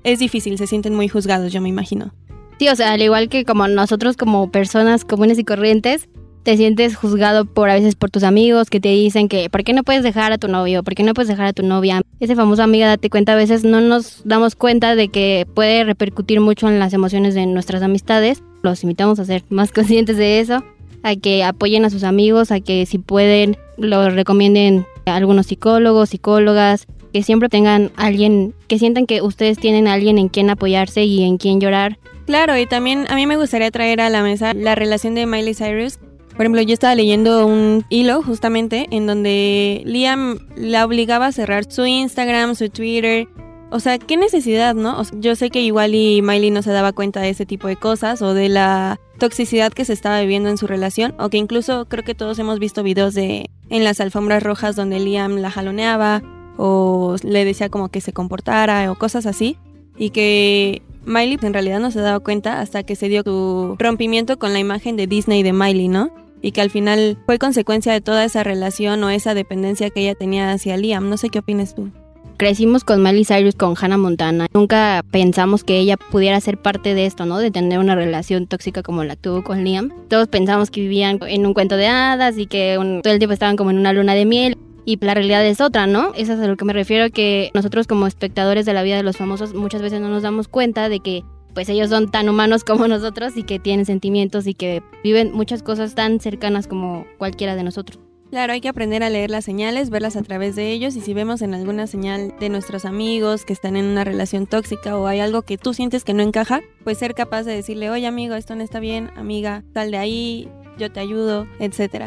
Es 0.03 0.19
difícil, 0.19 0.57
se 0.57 0.67
sienten 0.67 0.95
muy 0.95 1.07
juzgados, 1.07 1.51
yo 1.51 1.61
me 1.61 1.69
imagino. 1.69 2.13
Sí, 2.59 2.67
o 2.69 2.75
sea, 2.75 2.93
al 2.93 3.01
igual 3.01 3.29
que 3.29 3.45
como 3.45 3.67
nosotros 3.67 4.17
como 4.17 4.51
personas 4.51 5.05
comunes 5.05 5.39
y 5.39 5.43
corrientes, 5.43 6.07
te 6.43 6.57
sientes 6.57 6.95
juzgado 6.95 7.45
por 7.45 7.69
a 7.69 7.73
veces 7.73 7.95
por 7.95 8.11
tus 8.11 8.23
amigos 8.23 8.69
que 8.69 8.79
te 8.79 8.89
dicen 8.89 9.29
que 9.29 9.49
¿por 9.49 9.63
qué 9.63 9.73
no 9.73 9.83
puedes 9.83 10.03
dejar 10.03 10.33
a 10.33 10.37
tu 10.37 10.49
novio? 10.49 10.83
¿Por 10.83 10.93
qué 10.93 11.03
no 11.03 11.13
puedes 11.13 11.29
dejar 11.29 11.47
a 11.47 11.53
tu 11.53 11.63
novia? 11.63 12.01
Ese 12.19 12.35
famoso 12.35 12.61
amiga, 12.63 12.87
date 12.87 13.09
cuenta, 13.09 13.33
a 13.33 13.37
veces 13.37 13.63
no 13.63 13.81
nos 13.81 14.21
damos 14.25 14.55
cuenta 14.55 14.95
de 14.95 15.07
que 15.07 15.47
puede 15.53 15.83
repercutir 15.85 16.41
mucho 16.41 16.67
en 16.67 16.79
las 16.79 16.93
emociones 16.93 17.33
de 17.33 17.45
nuestras 17.45 17.81
amistades. 17.81 18.43
Los 18.61 18.83
invitamos 18.83 19.19
a 19.19 19.25
ser 19.25 19.43
más 19.49 19.71
conscientes 19.73 20.17
de 20.17 20.39
eso, 20.39 20.63
a 21.03 21.15
que 21.15 21.43
apoyen 21.43 21.85
a 21.85 21.89
sus 21.89 22.03
amigos, 22.03 22.51
a 22.51 22.59
que 22.59 22.85
si 22.85 22.97
pueden 22.97 23.57
lo 23.77 24.09
recomienden 24.09 24.85
a 25.05 25.15
algunos 25.15 25.47
psicólogos, 25.47 26.09
psicólogas, 26.09 26.87
que 27.11 27.21
siempre 27.21 27.49
tengan 27.49 27.91
alguien, 27.95 28.55
que 28.67 28.79
sientan 28.79 29.05
que 29.05 29.21
ustedes 29.21 29.59
tienen 29.59 29.87
a 29.87 29.93
alguien 29.93 30.17
en 30.17 30.29
quien 30.29 30.49
apoyarse 30.49 31.03
y 31.03 31.23
en 31.23 31.37
quien 31.37 31.61
llorar 31.61 31.99
Claro, 32.25 32.57
y 32.57 32.65
también 32.65 33.05
a 33.09 33.15
mí 33.15 33.27
me 33.27 33.35
gustaría 33.35 33.69
traer 33.69 33.99
a 33.99 34.09
la 34.09 34.23
mesa 34.23 34.53
la 34.53 34.75
relación 34.75 35.13
de 35.13 35.25
Miley 35.25 35.53
Cyrus. 35.53 35.99
Por 36.31 36.41
ejemplo, 36.41 36.61
yo 36.61 36.73
estaba 36.73 36.95
leyendo 36.95 37.45
un 37.45 37.85
hilo 37.89 38.23
justamente 38.23 38.87
en 38.91 39.05
donde 39.05 39.83
Liam 39.85 40.39
la 40.55 40.85
obligaba 40.85 41.27
a 41.27 41.31
cerrar 41.31 41.69
su 41.71 41.85
Instagram, 41.85 42.55
su 42.55 42.69
Twitter. 42.69 43.27
O 43.73 43.79
sea, 43.79 43.97
qué 43.97 44.17
necesidad, 44.17 44.75
¿no? 44.75 45.01
Yo 45.13 45.35
sé 45.35 45.49
que 45.49 45.61
igual 45.61 45.95
y 45.95 46.21
Miley 46.21 46.51
no 46.51 46.61
se 46.61 46.69
daba 46.69 46.93
cuenta 46.93 47.21
de 47.21 47.29
ese 47.29 47.47
tipo 47.47 47.67
de 47.67 47.75
cosas 47.75 48.21
o 48.21 48.35
de 48.35 48.47
la 48.47 48.99
toxicidad 49.17 49.73
que 49.73 49.83
se 49.83 49.93
estaba 49.93 50.21
viviendo 50.21 50.49
en 50.49 50.59
su 50.59 50.67
relación, 50.67 51.15
o 51.17 51.29
que 51.29 51.37
incluso 51.37 51.85
creo 51.85 52.03
que 52.03 52.13
todos 52.13 52.37
hemos 52.37 52.59
visto 52.59 52.83
videos 52.83 53.15
de 53.15 53.49
en 53.71 53.83
las 53.83 53.99
alfombras 53.99 54.43
rojas 54.43 54.75
donde 54.75 54.99
Liam 54.99 55.37
la 55.37 55.49
jaloneaba 55.49 56.21
o 56.55 57.15
le 57.23 57.45
decía 57.45 57.69
como 57.69 57.89
que 57.89 57.99
se 57.99 58.13
comportara 58.13 58.91
o 58.91 58.95
cosas 58.95 59.25
así 59.25 59.57
y 59.97 60.11
que 60.11 60.83
Miley 61.05 61.39
en 61.41 61.53
realidad 61.53 61.79
no 61.79 61.89
se 61.89 61.99
daba 61.99 62.19
cuenta 62.19 62.59
hasta 62.59 62.83
que 62.83 62.95
se 62.95 63.09
dio 63.09 63.23
su 63.23 63.75
rompimiento 63.79 64.37
con 64.37 64.53
la 64.53 64.59
imagen 64.59 64.97
de 64.97 65.07
Disney 65.07 65.41
de 65.41 65.51
Miley, 65.51 65.87
¿no? 65.87 66.11
Y 66.43 66.51
que 66.51 66.61
al 66.61 66.69
final 66.69 67.17
fue 67.25 67.39
consecuencia 67.39 67.91
de 67.91 68.01
toda 68.01 68.23
esa 68.23 68.43
relación 68.43 69.03
o 69.03 69.09
esa 69.09 69.33
dependencia 69.33 69.89
que 69.89 70.01
ella 70.01 70.13
tenía 70.13 70.51
hacia 70.51 70.77
Liam. 70.77 71.09
No 71.09 71.17
sé 71.17 71.29
qué 71.29 71.39
opinas 71.39 71.73
tú. 71.73 71.89
Crecimos 72.37 72.83
con 72.83 73.03
Miley 73.03 73.25
Cyrus, 73.25 73.55
con 73.55 73.75
Hannah 73.79 73.97
Montana. 73.97 74.47
Nunca 74.53 75.03
pensamos 75.11 75.63
que 75.63 75.77
ella 75.77 75.97
pudiera 75.97 76.39
ser 76.41 76.57
parte 76.57 76.93
de 76.93 77.05
esto, 77.05 77.25
¿no? 77.25 77.37
De 77.37 77.51
tener 77.51 77.79
una 77.79 77.95
relación 77.95 78.47
tóxica 78.47 78.81
como 78.83 79.03
la 79.03 79.15
tuvo 79.15 79.43
con 79.43 79.63
Liam. 79.63 79.91
Todos 80.09 80.27
pensamos 80.27 80.71
que 80.71 80.81
vivían 80.81 81.19
en 81.27 81.45
un 81.45 81.53
cuento 81.53 81.77
de 81.77 81.87
hadas 81.87 82.37
y 82.37 82.47
que 82.47 82.75
todo 83.03 83.13
el 83.13 83.19
tiempo 83.19 83.33
estaban 83.33 83.55
como 83.55 83.71
en 83.71 83.77
una 83.77 83.93
luna 83.93 84.13
de 84.15 84.25
miel 84.25 84.57
y 84.85 84.97
la 85.03 85.13
realidad 85.13 85.45
es 85.45 85.61
otra, 85.61 85.87
¿no? 85.87 86.11
Eso 86.15 86.33
es 86.33 86.39
a 86.39 86.47
lo 86.47 86.57
que 86.57 86.65
me 86.65 86.73
refiero, 86.73 87.09
que 87.11 87.51
nosotros 87.53 87.87
como 87.87 88.07
espectadores 88.07 88.65
de 88.65 88.73
la 88.73 88.83
vida 88.83 88.97
de 88.97 89.03
los 89.03 89.17
famosos 89.17 89.53
muchas 89.53 89.81
veces 89.81 90.01
no 90.01 90.09
nos 90.09 90.23
damos 90.23 90.47
cuenta 90.47 90.89
de 90.89 90.99
que 90.99 91.23
pues 91.53 91.69
ellos 91.69 91.89
son 91.89 92.09
tan 92.09 92.29
humanos 92.29 92.63
como 92.65 92.87
nosotros 92.87 93.37
y 93.37 93.43
que 93.43 93.59
tienen 93.59 93.85
sentimientos 93.85 94.47
y 94.47 94.53
que 94.53 94.81
viven 95.03 95.31
muchas 95.33 95.63
cosas 95.63 95.95
tan 95.95 96.19
cercanas 96.19 96.67
como 96.67 97.05
cualquiera 97.17 97.55
de 97.55 97.63
nosotros. 97.63 97.99
Claro, 98.33 98.53
hay 98.53 98.61
que 98.61 98.67
aprender 98.67 99.03
a 99.03 99.11
leer 99.11 99.29
las 99.29 99.45
señales, 99.45 99.91
verlas 99.91 100.15
a 100.15 100.23
través 100.23 100.55
de 100.55 100.71
ellos 100.71 100.95
y 100.95 101.01
si 101.01 101.13
vemos 101.13 101.43
en 101.43 101.53
alguna 101.53 101.85
señal 101.85 102.33
de 102.39 102.49
nuestros 102.49 102.83
amigos 102.83 103.45
que 103.45 103.53
están 103.53 103.75
en 103.75 103.85
una 103.85 104.03
relación 104.03 104.47
tóxica 104.47 104.97
o 104.97 105.05
hay 105.05 105.19
algo 105.19 105.43
que 105.43 105.59
tú 105.59 105.75
sientes 105.75 106.03
que 106.03 106.15
no 106.15 106.23
encaja, 106.23 106.61
pues 106.83 106.97
ser 106.97 107.13
capaz 107.13 107.43
de 107.43 107.53
decirle, 107.53 107.91
oye 107.91 108.07
amigo, 108.07 108.33
esto 108.33 108.55
no 108.55 108.63
está 108.63 108.79
bien, 108.79 109.11
amiga, 109.17 109.63
sal 109.75 109.91
de 109.91 109.97
ahí, 109.97 110.49
yo 110.79 110.91
te 110.91 110.99
ayudo, 110.99 111.45
etc. 111.59 112.05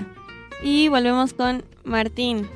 Y 0.65 0.89
volvemos 0.89 1.33
con 1.33 1.63
Martín. 1.85 2.49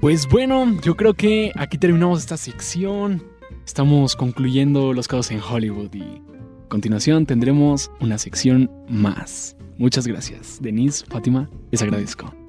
Pues 0.00 0.28
bueno, 0.28 0.66
yo 0.82 0.96
creo 0.96 1.14
que 1.14 1.52
aquí 1.54 1.78
terminamos 1.78 2.18
esta 2.18 2.36
sección. 2.36 3.22
Estamos 3.64 4.16
concluyendo 4.16 4.92
los 4.92 5.06
casos 5.06 5.30
en 5.30 5.38
Hollywood 5.40 5.94
y 5.94 6.02
a 6.02 6.68
continuación 6.68 7.24
tendremos 7.24 7.88
una 8.00 8.18
sección 8.18 8.68
más. 8.88 9.56
Muchas 9.78 10.08
gracias, 10.08 10.58
Denise, 10.60 11.06
Fátima, 11.06 11.48
les 11.70 11.82
agradezco. 11.82 12.45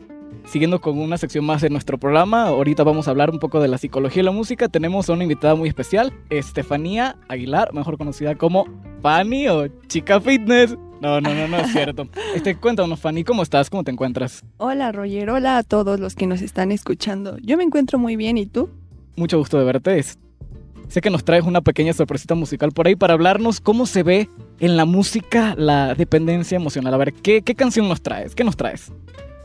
Siguiendo 0.47 0.79
con 0.79 0.97
una 0.97 1.17
sección 1.17 1.43
más 1.43 1.61
de 1.61 1.69
nuestro 1.69 1.97
programa, 1.97 2.43
ahorita 2.43 2.85
vamos 2.85 3.07
a 3.07 3.11
hablar 3.11 3.29
un 3.31 3.37
poco 3.37 3.59
de 3.59 3.67
la 3.67 3.77
psicología 3.77 4.21
y 4.21 4.25
la 4.25 4.31
música. 4.31 4.69
Tenemos 4.69 5.09
a 5.09 5.13
una 5.13 5.23
invitada 5.23 5.55
muy 5.55 5.67
especial, 5.67 6.13
Estefanía 6.29 7.17
Aguilar, 7.27 7.73
mejor 7.73 7.97
conocida 7.97 8.33
como 8.35 8.65
Fanny 9.01 9.49
o 9.49 9.67
Chica 9.87 10.21
Fitness. 10.21 10.77
No, 11.01 11.19
no, 11.19 11.33
no, 11.33 11.49
no 11.49 11.57
es 11.57 11.73
cierto. 11.73 12.07
Este, 12.33 12.55
cuéntanos, 12.55 12.97
Fanny, 12.97 13.25
¿cómo 13.25 13.43
estás? 13.43 13.69
¿Cómo 13.69 13.83
te 13.83 13.91
encuentras? 13.91 14.45
Hola, 14.55 14.93
Roger. 14.93 15.31
Hola 15.31 15.57
a 15.57 15.63
todos 15.63 15.99
los 15.99 16.15
que 16.15 16.27
nos 16.27 16.41
están 16.41 16.71
escuchando. 16.71 17.37
Yo 17.41 17.57
me 17.57 17.63
encuentro 17.63 17.99
muy 17.99 18.15
bien, 18.15 18.37
¿y 18.37 18.45
tú? 18.45 18.69
Mucho 19.17 19.37
gusto 19.37 19.59
de 19.59 19.65
verte. 19.65 20.01
Sé 20.01 21.01
que 21.01 21.09
nos 21.09 21.25
traes 21.25 21.43
una 21.43 21.59
pequeña 21.59 21.91
sorpresita 21.91 22.35
musical 22.35 22.71
por 22.71 22.87
ahí 22.87 22.95
para 22.95 23.15
hablarnos 23.15 23.59
cómo 23.59 23.85
se 23.85 24.01
ve 24.01 24.29
en 24.61 24.77
la 24.77 24.85
música 24.85 25.55
la 25.57 25.93
dependencia 25.93 26.55
emocional. 26.55 26.93
A 26.93 26.97
ver, 26.97 27.11
¿qué, 27.11 27.41
qué 27.41 27.53
canción 27.53 27.89
nos 27.89 28.01
traes? 28.01 28.33
¿Qué 28.33 28.45
nos 28.45 28.55
traes? 28.55 28.93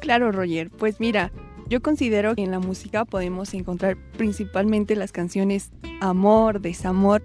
Claro, 0.03 0.33
Roger. 0.33 0.69
Pues 0.69 0.99
mira, 0.99 1.31
yo 1.69 1.81
considero 1.81 2.35
que 2.35 2.43
en 2.43 2.51
la 2.51 2.59
música 2.59 3.05
podemos 3.05 3.55
encontrar 3.55 3.97
principalmente 4.19 4.97
las 4.97 5.13
canciones 5.13 5.71
amor, 6.01 6.61
desamor, 6.61 7.23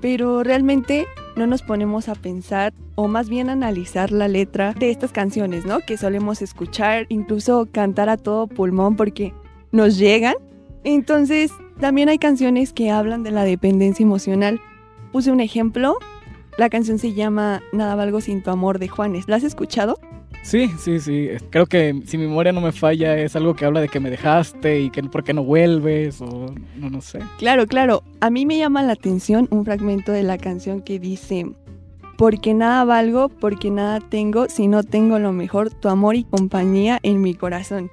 pero 0.00 0.42
realmente 0.42 1.06
no 1.36 1.46
nos 1.46 1.60
ponemos 1.60 2.08
a 2.08 2.14
pensar 2.14 2.72
o 2.94 3.06
más 3.06 3.28
bien 3.28 3.50
analizar 3.50 4.12
la 4.12 4.28
letra 4.28 4.72
de 4.72 4.90
estas 4.90 5.12
canciones, 5.12 5.66
¿no? 5.66 5.80
Que 5.80 5.98
solemos 5.98 6.40
escuchar, 6.40 7.04
incluso 7.10 7.68
cantar 7.70 8.08
a 8.08 8.16
todo 8.16 8.46
pulmón 8.46 8.96
porque 8.96 9.34
nos 9.70 9.98
llegan. 9.98 10.36
Entonces, 10.84 11.52
también 11.78 12.08
hay 12.08 12.18
canciones 12.18 12.72
que 12.72 12.90
hablan 12.90 13.24
de 13.24 13.30
la 13.30 13.44
dependencia 13.44 14.02
emocional. 14.02 14.58
Puse 15.12 15.30
un 15.30 15.40
ejemplo. 15.40 15.98
La 16.56 16.70
canción 16.70 16.98
se 16.98 17.12
llama 17.12 17.62
Nada 17.74 17.94
valgo 17.94 18.22
sin 18.22 18.42
tu 18.42 18.50
amor 18.50 18.78
de 18.78 18.88
Juanes. 18.88 19.28
¿La 19.28 19.36
has 19.36 19.44
escuchado? 19.44 19.98
Sí, 20.46 20.70
sí, 20.78 21.00
sí. 21.00 21.28
Creo 21.50 21.66
que 21.66 22.02
si 22.06 22.16
mi 22.16 22.28
memoria 22.28 22.52
no 22.52 22.60
me 22.60 22.70
falla 22.70 23.18
es 23.18 23.34
algo 23.34 23.56
que 23.56 23.64
habla 23.64 23.80
de 23.80 23.88
que 23.88 23.98
me 23.98 24.10
dejaste 24.10 24.80
y 24.80 24.90
que 24.90 25.02
por 25.02 25.24
qué 25.24 25.34
no 25.34 25.42
vuelves 25.42 26.20
o 26.20 26.54
no, 26.76 26.88
no 26.88 27.00
sé. 27.00 27.18
Claro, 27.38 27.66
claro. 27.66 28.04
A 28.20 28.30
mí 28.30 28.46
me 28.46 28.56
llama 28.56 28.84
la 28.84 28.92
atención 28.92 29.48
un 29.50 29.64
fragmento 29.64 30.12
de 30.12 30.22
la 30.22 30.38
canción 30.38 30.82
que 30.82 31.00
dice, 31.00 31.46
porque 32.16 32.54
nada 32.54 32.84
valgo, 32.84 33.28
porque 33.28 33.72
nada 33.72 33.98
tengo, 33.98 34.48
si 34.48 34.68
no 34.68 34.84
tengo 34.84 35.18
lo 35.18 35.32
mejor, 35.32 35.70
tu 35.70 35.88
amor 35.88 36.14
y 36.14 36.22
compañía 36.22 37.00
en 37.02 37.22
mi 37.22 37.34
corazón. 37.34 37.90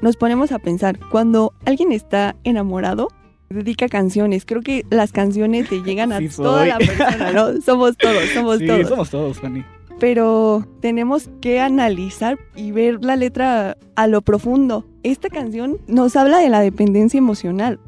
Nos 0.00 0.16
ponemos 0.16 0.52
a 0.52 0.60
pensar, 0.60 1.00
cuando 1.10 1.54
alguien 1.64 1.90
está 1.90 2.36
enamorado, 2.44 3.08
dedica 3.48 3.88
canciones. 3.88 4.46
Creo 4.46 4.62
que 4.62 4.86
las 4.90 5.10
canciones 5.10 5.68
te 5.68 5.82
llegan 5.82 6.12
a 6.12 6.20
toda 6.28 6.66
la 6.66 6.78
persona, 6.78 7.32
¿no? 7.32 7.60
Somos 7.62 7.96
todos, 7.96 8.28
somos 8.32 8.58
sí, 8.58 8.66
todos. 8.68 8.88
somos 8.88 9.10
todos, 9.10 9.40
Fanny 9.40 9.64
pero 9.98 10.66
tenemos 10.80 11.30
que 11.40 11.60
analizar 11.60 12.38
y 12.54 12.70
ver 12.72 13.04
la 13.04 13.16
letra 13.16 13.76
a 13.94 14.06
lo 14.06 14.22
profundo. 14.22 14.84
Esta 15.02 15.28
canción 15.28 15.78
nos 15.86 16.16
habla 16.16 16.38
de 16.38 16.48
la 16.48 16.60
dependencia 16.60 17.18
emocional. 17.18 17.80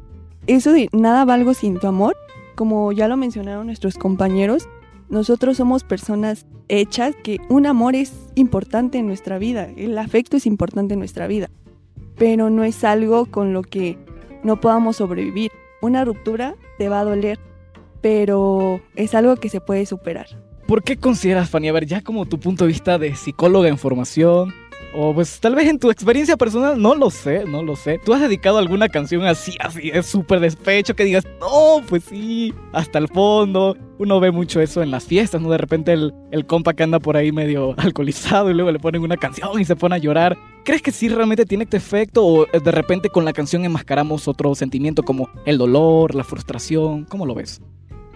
Eso 0.47 0.71
de 0.71 0.89
nada 0.91 1.25
valgo 1.25 1.53
sin 1.53 1.79
tu 1.79 1.87
amor, 1.87 2.15
como 2.55 2.91
ya 2.91 3.07
lo 3.07 3.17
mencionaron 3.17 3.67
nuestros 3.67 3.95
compañeros, 3.95 4.67
nosotros 5.09 5.57
somos 5.57 5.83
personas 5.83 6.45
hechas 6.67 7.15
que 7.23 7.39
un 7.49 7.65
amor 7.65 7.95
es 7.95 8.13
importante 8.35 8.97
en 8.99 9.07
nuestra 9.07 9.39
vida, 9.39 9.67
el 9.75 9.97
afecto 9.97 10.37
es 10.37 10.45
importante 10.45 10.93
en 10.93 10.99
nuestra 10.99 11.27
vida, 11.27 11.49
pero 12.15 12.49
no 12.49 12.63
es 12.63 12.83
algo 12.83 13.25
con 13.25 13.53
lo 13.53 13.63
que 13.63 13.97
no 14.43 14.59
podamos 14.59 14.97
sobrevivir. 14.97 15.51
Una 15.81 16.05
ruptura 16.05 16.55
te 16.77 16.89
va 16.89 16.99
a 16.99 17.05
doler, 17.05 17.39
pero 18.01 18.81
es 18.95 19.15
algo 19.15 19.35
que 19.37 19.49
se 19.49 19.61
puede 19.61 19.85
superar. 19.85 20.27
¿Por 20.69 20.83
qué 20.83 20.97
consideras, 20.97 21.49
Fanny, 21.49 21.67
a 21.67 21.73
ver, 21.73 21.87
ya 21.87 22.01
como 22.01 22.27
tu 22.27 22.39
punto 22.39 22.63
de 22.63 22.67
vista 22.67 22.99
de 22.99 23.15
psicóloga 23.15 23.67
en 23.69 23.79
formación, 23.79 24.53
o 24.93 25.15
pues 25.15 25.39
tal 25.39 25.55
vez 25.55 25.67
en 25.67 25.79
tu 25.79 25.89
experiencia 25.89 26.37
personal, 26.37 26.79
no 26.79 26.93
lo 26.93 27.09
sé, 27.09 27.43
no 27.45 27.63
lo 27.63 27.75
sé. 27.75 27.99
¿Tú 28.05 28.13
has 28.13 28.21
dedicado 28.21 28.59
alguna 28.59 28.87
canción 28.87 29.25
así, 29.25 29.57
así, 29.59 29.89
de 29.89 30.03
súper 30.03 30.39
despecho, 30.39 30.95
que 30.95 31.05
digas, 31.05 31.25
no, 31.39 31.81
pues 31.87 32.03
sí, 32.03 32.53
hasta 32.71 32.99
el 32.99 33.07
fondo? 33.07 33.75
Uno 33.97 34.19
ve 34.19 34.29
mucho 34.29 34.61
eso 34.61 34.83
en 34.83 34.91
las 34.91 35.05
fiestas, 35.05 35.41
¿no? 35.41 35.49
De 35.49 35.57
repente 35.57 35.91
el, 35.91 36.13
el 36.29 36.45
compa 36.45 36.75
que 36.75 36.83
anda 36.83 36.99
por 36.99 37.17
ahí 37.17 37.31
medio 37.31 37.73
alcoholizado 37.79 38.51
y 38.51 38.53
luego 38.53 38.71
le 38.71 38.77
ponen 38.77 39.01
una 39.01 39.17
canción 39.17 39.59
y 39.59 39.65
se 39.65 39.75
pone 39.75 39.95
a 39.95 39.97
llorar. 39.97 40.37
¿Crees 40.65 40.83
que 40.83 40.91
sí 40.91 41.09
realmente 41.09 41.45
tiene 41.45 41.63
este 41.63 41.77
efecto 41.77 42.23
o 42.23 42.45
de 42.45 42.71
repente 42.71 43.09
con 43.09 43.25
la 43.25 43.33
canción 43.33 43.65
enmascaramos 43.65 44.27
otro 44.27 44.53
sentimiento 44.53 45.01
como 45.01 45.29
el 45.47 45.57
dolor, 45.57 46.13
la 46.13 46.23
frustración? 46.23 47.05
¿Cómo 47.05 47.25
lo 47.25 47.33
ves? 47.33 47.59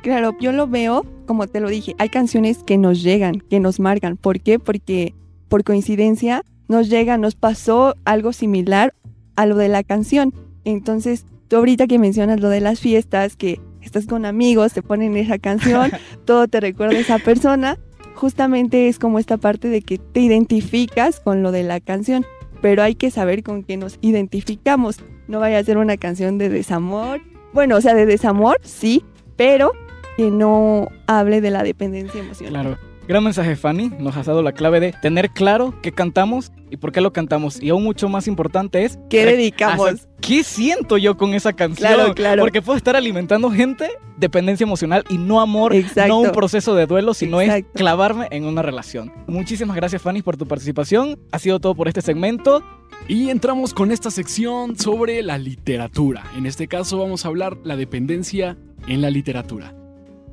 Claro, 0.03 0.35
yo 0.37 0.51
lo 0.51 0.67
veo, 0.67 1.05
como 1.25 1.47
te 1.47 1.61
lo 1.61 1.69
dije, 1.69 1.95
hay 1.97 2.09
canciones 2.09 2.61
que 2.61 2.77
nos 2.77 3.01
llegan, 3.01 3.39
que 3.39 3.61
nos 3.61 3.79
marcan. 3.79 4.17
¿Por 4.17 4.41
qué? 4.41 4.59
Porque 4.59 5.15
por 5.47 5.63
coincidencia 5.63 6.43
nos 6.67 6.89
llega, 6.89 7.17
nos 7.17 7.35
pasó 7.35 7.95
algo 8.03 8.33
similar 8.33 8.93
a 9.37 9.45
lo 9.45 9.55
de 9.55 9.69
la 9.69 9.81
canción. 9.81 10.33
Entonces, 10.65 11.25
tú 11.47 11.55
ahorita 11.55 11.87
que 11.87 11.99
mencionas 11.99 12.41
lo 12.41 12.49
de 12.49 12.59
las 12.59 12.81
fiestas, 12.81 13.37
que 13.37 13.61
estás 13.81 14.05
con 14.05 14.25
amigos, 14.25 14.73
te 14.73 14.81
ponen 14.81 15.15
esa 15.15 15.39
canción, 15.39 15.89
todo 16.25 16.49
te 16.49 16.59
recuerda 16.59 16.97
a 16.97 16.99
esa 16.99 17.19
persona, 17.19 17.79
justamente 18.13 18.89
es 18.89 18.99
como 18.99 19.19
esta 19.19 19.37
parte 19.37 19.69
de 19.69 19.81
que 19.81 19.99
te 19.99 20.19
identificas 20.19 21.21
con 21.21 21.43
lo 21.43 21.53
de 21.53 21.63
la 21.63 21.79
canción, 21.79 22.25
pero 22.61 22.83
hay 22.83 22.95
que 22.95 23.09
saber 23.09 23.41
con 23.41 23.63
qué 23.63 23.77
nos 23.77 23.99
identificamos. 24.01 24.97
No 25.29 25.39
vaya 25.39 25.59
a 25.59 25.63
ser 25.63 25.77
una 25.77 25.95
canción 25.95 26.37
de 26.37 26.49
desamor. 26.49 27.21
Bueno, 27.53 27.77
o 27.77 27.81
sea, 27.81 27.93
de 27.93 28.05
desamor, 28.05 28.59
sí, 28.63 29.05
pero 29.37 29.71
que 30.17 30.31
no 30.31 30.89
hable 31.07 31.41
de 31.41 31.51
la 31.51 31.63
dependencia 31.63 32.21
emocional. 32.21 32.63
Claro. 32.63 32.93
Gran 33.05 33.21
mensaje, 33.21 33.57
Fanny. 33.57 33.91
Nos 33.99 34.15
has 34.15 34.27
dado 34.27 34.41
la 34.41 34.53
clave 34.53 34.79
de 34.79 34.93
tener 34.93 35.31
claro 35.31 35.73
qué 35.81 35.91
cantamos 35.91 36.53
y 36.69 36.77
por 36.77 36.93
qué 36.93 37.01
lo 37.01 37.11
cantamos. 37.11 37.61
Y 37.61 37.69
aún 37.69 37.83
mucho 37.83 38.07
más 38.07 38.27
importante 38.27 38.85
es... 38.85 38.97
¿Qué 39.09 39.25
dedicamos? 39.25 40.07
¿Qué 40.21 40.41
siento 40.45 40.97
yo 40.97 41.17
con 41.17 41.33
esa 41.33 41.51
canción? 41.51 41.93
Claro, 41.93 42.15
claro. 42.15 42.41
Porque 42.41 42.61
puedo 42.61 42.77
estar 42.77 42.95
alimentando 42.95 43.51
gente, 43.51 43.89
dependencia 44.15 44.63
emocional 44.63 45.03
y 45.09 45.17
no 45.17 45.41
amor, 45.41 45.75
no 46.07 46.19
un 46.21 46.31
proceso 46.31 46.75
de 46.75 46.85
duelo, 46.85 47.13
sino 47.13 47.41
es 47.41 47.65
clavarme 47.73 48.29
en 48.31 48.45
una 48.45 48.61
relación. 48.61 49.11
Muchísimas 49.27 49.75
gracias, 49.75 50.01
Fanny, 50.01 50.21
por 50.21 50.37
tu 50.37 50.47
participación. 50.47 51.19
Ha 51.33 51.39
sido 51.39 51.59
todo 51.59 51.75
por 51.75 51.89
este 51.89 52.01
segmento. 52.01 52.63
Y 53.09 53.29
entramos 53.29 53.73
con 53.73 53.91
esta 53.91 54.09
sección 54.11 54.77
sobre 54.77 55.23
la 55.23 55.37
literatura. 55.37 56.23
En 56.37 56.45
este 56.45 56.69
caso 56.69 56.99
vamos 56.99 57.25
a 57.25 57.27
hablar 57.27 57.57
la 57.65 57.75
dependencia 57.75 58.55
en 58.87 59.01
la 59.01 59.09
literatura. 59.09 59.75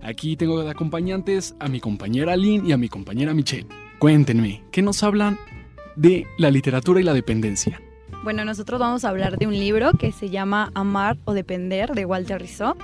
Aquí 0.02 0.36
tengo 0.36 0.62
de 0.62 0.70
acompañantes 0.70 1.54
a 1.58 1.68
mi 1.68 1.80
compañera 1.80 2.36
Lynn 2.36 2.66
y 2.66 2.72
a 2.72 2.76
mi 2.76 2.88
compañera 2.88 3.34
Michelle. 3.34 3.66
Cuéntenme, 3.98 4.62
¿qué 4.70 4.82
nos 4.82 5.02
hablan 5.02 5.38
de 5.96 6.26
la 6.38 6.50
literatura 6.50 7.00
y 7.00 7.04
la 7.04 7.12
dependencia? 7.12 7.80
Bueno, 8.24 8.44
nosotros 8.44 8.80
vamos 8.80 9.04
a 9.04 9.10
hablar 9.10 9.38
de 9.38 9.46
un 9.46 9.54
libro 9.54 9.92
que 9.92 10.12
se 10.12 10.30
llama 10.30 10.70
Amar 10.74 11.18
o 11.24 11.34
Depender 11.34 11.92
de 11.92 12.04
Walter 12.04 12.40
Rizzo 12.40 12.76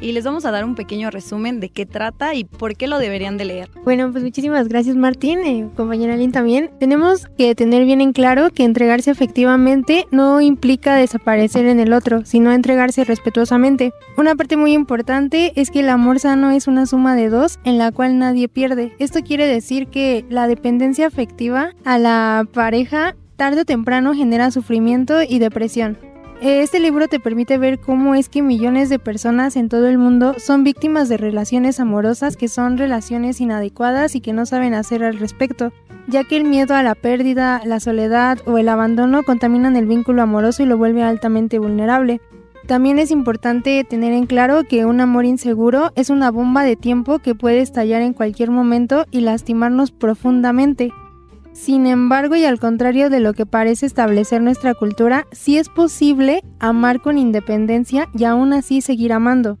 y 0.00 0.12
les 0.12 0.24
vamos 0.24 0.44
a 0.44 0.50
dar 0.50 0.64
un 0.64 0.74
pequeño 0.74 1.10
resumen 1.10 1.60
de 1.60 1.68
qué 1.68 1.86
trata 1.86 2.34
y 2.34 2.44
por 2.44 2.76
qué 2.76 2.86
lo 2.86 2.98
deberían 2.98 3.36
de 3.36 3.44
leer. 3.44 3.70
Bueno, 3.84 4.10
pues 4.12 4.24
muchísimas 4.24 4.68
gracias 4.68 4.96
Martín, 4.96 5.40
eh, 5.40 5.68
compañera 5.76 6.16
Lynn 6.16 6.32
también. 6.32 6.70
Tenemos 6.78 7.26
que 7.38 7.54
tener 7.54 7.84
bien 7.84 8.00
en 8.00 8.12
claro 8.12 8.50
que 8.50 8.64
entregarse 8.64 9.10
efectivamente 9.10 10.06
no 10.10 10.40
implica 10.40 10.96
desaparecer 10.96 11.66
en 11.66 11.80
el 11.80 11.92
otro, 11.92 12.24
sino 12.24 12.52
entregarse 12.52 13.04
respetuosamente. 13.04 13.92
Una 14.16 14.34
parte 14.34 14.56
muy 14.56 14.72
importante 14.72 15.52
es 15.56 15.70
que 15.70 15.80
el 15.80 15.88
amor 15.88 16.20
sano 16.20 16.50
es 16.50 16.66
una 16.66 16.86
suma 16.86 17.16
de 17.16 17.28
dos 17.28 17.58
en 17.64 17.78
la 17.78 17.92
cual 17.92 18.18
nadie 18.18 18.48
pierde. 18.48 18.94
Esto 18.98 19.20
quiere 19.20 19.46
decir 19.46 19.88
que 19.88 20.24
la 20.28 20.46
dependencia 20.46 21.06
afectiva 21.06 21.72
a 21.84 21.98
la 21.98 22.46
pareja 22.52 23.16
tarde 23.36 23.62
o 23.62 23.64
temprano 23.64 24.14
genera 24.14 24.50
sufrimiento 24.50 25.22
y 25.22 25.38
depresión. 25.38 25.98
Este 26.46 26.78
libro 26.78 27.08
te 27.08 27.20
permite 27.20 27.56
ver 27.56 27.78
cómo 27.80 28.14
es 28.14 28.28
que 28.28 28.42
millones 28.42 28.90
de 28.90 28.98
personas 28.98 29.56
en 29.56 29.70
todo 29.70 29.86
el 29.86 29.96
mundo 29.96 30.34
son 30.36 30.62
víctimas 30.62 31.08
de 31.08 31.16
relaciones 31.16 31.80
amorosas 31.80 32.36
que 32.36 32.48
son 32.48 32.76
relaciones 32.76 33.40
inadecuadas 33.40 34.14
y 34.14 34.20
que 34.20 34.34
no 34.34 34.44
saben 34.44 34.74
hacer 34.74 35.04
al 35.04 35.18
respecto, 35.18 35.72
ya 36.06 36.22
que 36.22 36.36
el 36.36 36.44
miedo 36.44 36.74
a 36.74 36.82
la 36.82 36.94
pérdida, 36.94 37.62
la 37.64 37.80
soledad 37.80 38.40
o 38.44 38.58
el 38.58 38.68
abandono 38.68 39.22
contaminan 39.22 39.74
el 39.74 39.86
vínculo 39.86 40.20
amoroso 40.20 40.62
y 40.62 40.66
lo 40.66 40.76
vuelve 40.76 41.02
altamente 41.02 41.58
vulnerable. 41.58 42.20
También 42.66 42.98
es 42.98 43.10
importante 43.10 43.82
tener 43.82 44.12
en 44.12 44.26
claro 44.26 44.64
que 44.68 44.84
un 44.84 45.00
amor 45.00 45.24
inseguro 45.24 45.92
es 45.94 46.10
una 46.10 46.30
bomba 46.30 46.62
de 46.62 46.76
tiempo 46.76 47.20
que 47.20 47.34
puede 47.34 47.60
estallar 47.60 48.02
en 48.02 48.12
cualquier 48.12 48.50
momento 48.50 49.06
y 49.10 49.22
lastimarnos 49.22 49.92
profundamente. 49.92 50.92
Sin 51.54 51.86
embargo, 51.86 52.34
y 52.34 52.44
al 52.44 52.58
contrario 52.58 53.10
de 53.10 53.20
lo 53.20 53.32
que 53.32 53.46
parece 53.46 53.86
establecer 53.86 54.42
nuestra 54.42 54.74
cultura, 54.74 55.26
sí 55.30 55.56
es 55.56 55.68
posible 55.68 56.42
amar 56.58 57.00
con 57.00 57.16
independencia 57.16 58.08
y 58.12 58.24
aún 58.24 58.52
así 58.52 58.80
seguir 58.80 59.12
amando. 59.12 59.56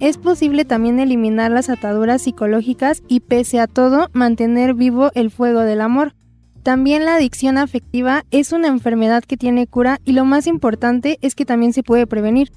Es 0.00 0.18
posible 0.18 0.66
también 0.66 1.00
eliminar 1.00 1.50
las 1.50 1.70
ataduras 1.70 2.22
psicológicas 2.22 3.02
y 3.08 3.20
pese 3.20 3.58
a 3.58 3.66
todo 3.66 4.08
mantener 4.12 4.74
vivo 4.74 5.10
el 5.14 5.30
fuego 5.30 5.60
del 5.60 5.80
amor. 5.80 6.14
También 6.62 7.06
la 7.06 7.16
adicción 7.16 7.56
afectiva 7.56 8.24
es 8.30 8.52
una 8.52 8.68
enfermedad 8.68 9.24
que 9.24 9.38
tiene 9.38 9.66
cura 9.66 9.98
y 10.04 10.12
lo 10.12 10.26
más 10.26 10.46
importante 10.46 11.18
es 11.22 11.34
que 11.34 11.46
también 11.46 11.72
se 11.72 11.82
puede 11.82 12.06
prevenir. 12.06 12.52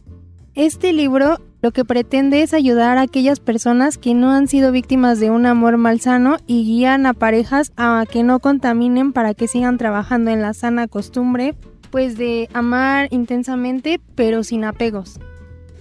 Este 0.55 0.93
libro 0.93 1.39
lo 1.63 1.72
que 1.72 1.83
pretende 1.83 2.43
es 2.43 2.53
ayudar 2.53 3.00
a 3.00 3.01
aquellas 3.01 3.39
personas 3.39 3.98
que 3.98 4.13
no 4.13 4.29
han 4.29 4.48
sido 4.48 4.72
víctimas 4.72 5.19
de 5.19 5.31
un 5.31 5.48
amor 5.48 5.77
malsano 5.77 6.38
y 6.45 6.63
guían 6.63 7.07
a 7.07 7.15
parejas 7.15 7.74
a 7.75 8.05
que 8.07 8.22
no 8.22 8.39
contaminen 8.39 9.13
para 9.13 9.33
que 9.33 9.48
sigan 9.48 9.79
trabajando 9.79 10.29
en 10.29 10.43
la 10.43 10.53
sana 10.53 10.88
costumbre, 10.88 11.55
pues 11.89 12.19
de 12.19 12.50
amar 12.53 13.07
intensamente 13.10 14.00
pero 14.13 14.43
sin 14.43 14.63
apegos. 14.63 15.19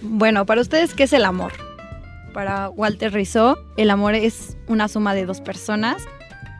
Bueno, 0.01 0.47
para 0.47 0.61
ustedes, 0.61 0.95
¿qué 0.95 1.03
es 1.03 1.13
el 1.13 1.25
amor? 1.25 1.51
Para 2.33 2.67
Walter 2.69 3.13
Rizzo, 3.13 3.59
el 3.77 3.91
amor 3.91 4.15
es 4.15 4.57
una 4.67 4.87
suma 4.87 5.13
de 5.13 5.27
dos 5.27 5.39
personas. 5.39 5.97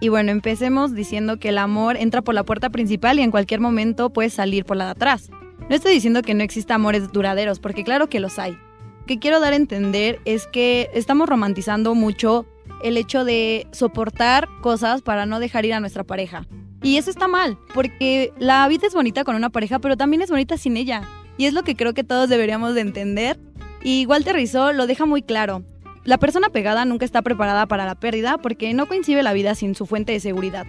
Y 0.01 0.09
bueno, 0.09 0.31
empecemos 0.31 0.93
diciendo 0.93 1.39
que 1.39 1.49
el 1.49 1.57
amor 1.57 1.97
entra 1.97 2.21
por 2.21 2.35
la 2.35 2.43
puerta 2.43 2.69
principal 2.69 3.17
y 3.17 3.23
en 3.23 3.31
cualquier 3.31 3.59
momento 3.59 4.11
puede 4.11 4.29
salir 4.29 4.65
por 4.65 4.77
la 4.77 4.85
de 4.85 4.91
atrás. 4.91 5.31
No 5.69 5.75
estoy 5.75 5.93
diciendo 5.93 6.21
que 6.21 6.33
no 6.33 6.43
exista 6.43 6.75
amores 6.75 7.11
duraderos, 7.11 7.59
porque 7.59 7.83
claro 7.83 8.07
que 8.07 8.19
los 8.19 8.39
hay 8.39 8.57
que 9.05 9.19
quiero 9.19 9.39
dar 9.39 9.53
a 9.53 9.57
entender 9.57 10.19
es 10.25 10.47
que 10.47 10.89
estamos 10.93 11.27
romantizando 11.27 11.95
mucho 11.95 12.45
el 12.83 12.97
hecho 12.97 13.25
de 13.25 13.67
soportar 13.71 14.47
cosas 14.61 15.01
para 15.01 15.25
no 15.25 15.39
dejar 15.39 15.65
ir 15.65 15.73
a 15.73 15.79
nuestra 15.79 16.03
pareja. 16.03 16.47
Y 16.81 16.97
eso 16.97 17.09
está 17.09 17.27
mal, 17.27 17.57
porque 17.73 18.33
la 18.37 18.67
vida 18.67 18.87
es 18.87 18.93
bonita 18.93 19.23
con 19.23 19.35
una 19.35 19.49
pareja, 19.49 19.79
pero 19.79 19.95
también 19.95 20.21
es 20.21 20.29
bonita 20.29 20.57
sin 20.57 20.75
ella. 20.75 21.03
Y 21.37 21.45
es 21.45 21.53
lo 21.53 21.63
que 21.63 21.75
creo 21.75 21.93
que 21.93 22.03
todos 22.03 22.29
deberíamos 22.29 22.75
de 22.75 22.81
entender. 22.81 23.39
Y 23.83 24.05
Walter 24.05 24.35
Rizzo 24.35 24.73
lo 24.73 24.85
deja 24.85 25.05
muy 25.05 25.21
claro. 25.21 25.63
La 26.03 26.17
persona 26.17 26.49
pegada 26.49 26.83
nunca 26.83 27.05
está 27.05 27.21
preparada 27.21 27.65
para 27.65 27.85
la 27.85 27.95
pérdida 27.95 28.37
porque 28.37 28.73
no 28.73 28.87
coincide 28.87 29.23
la 29.23 29.33
vida 29.33 29.55
sin 29.55 29.75
su 29.75 29.85
fuente 29.85 30.11
de 30.11 30.19
seguridad. 30.19 30.65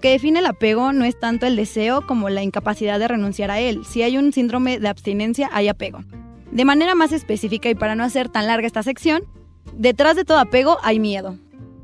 Que 0.00 0.10
define 0.10 0.38
el 0.38 0.46
apego 0.46 0.92
no 0.92 1.04
es 1.04 1.18
tanto 1.18 1.46
el 1.46 1.56
deseo 1.56 2.06
como 2.06 2.30
la 2.30 2.42
incapacidad 2.42 2.98
de 2.98 3.08
renunciar 3.08 3.50
a 3.50 3.60
él. 3.60 3.84
Si 3.84 4.02
hay 4.02 4.16
un 4.16 4.32
síndrome 4.32 4.78
de 4.78 4.88
abstinencia, 4.88 5.50
hay 5.52 5.68
apego. 5.68 6.00
De 6.50 6.64
manera 6.64 6.94
más 6.94 7.12
específica 7.12 7.68
y 7.68 7.74
para 7.74 7.94
no 7.94 8.02
hacer 8.02 8.28
tan 8.28 8.46
larga 8.46 8.66
esta 8.66 8.82
sección, 8.82 9.22
detrás 9.76 10.16
de 10.16 10.24
todo 10.24 10.38
apego 10.38 10.78
hay 10.82 10.98
miedo. 10.98 11.38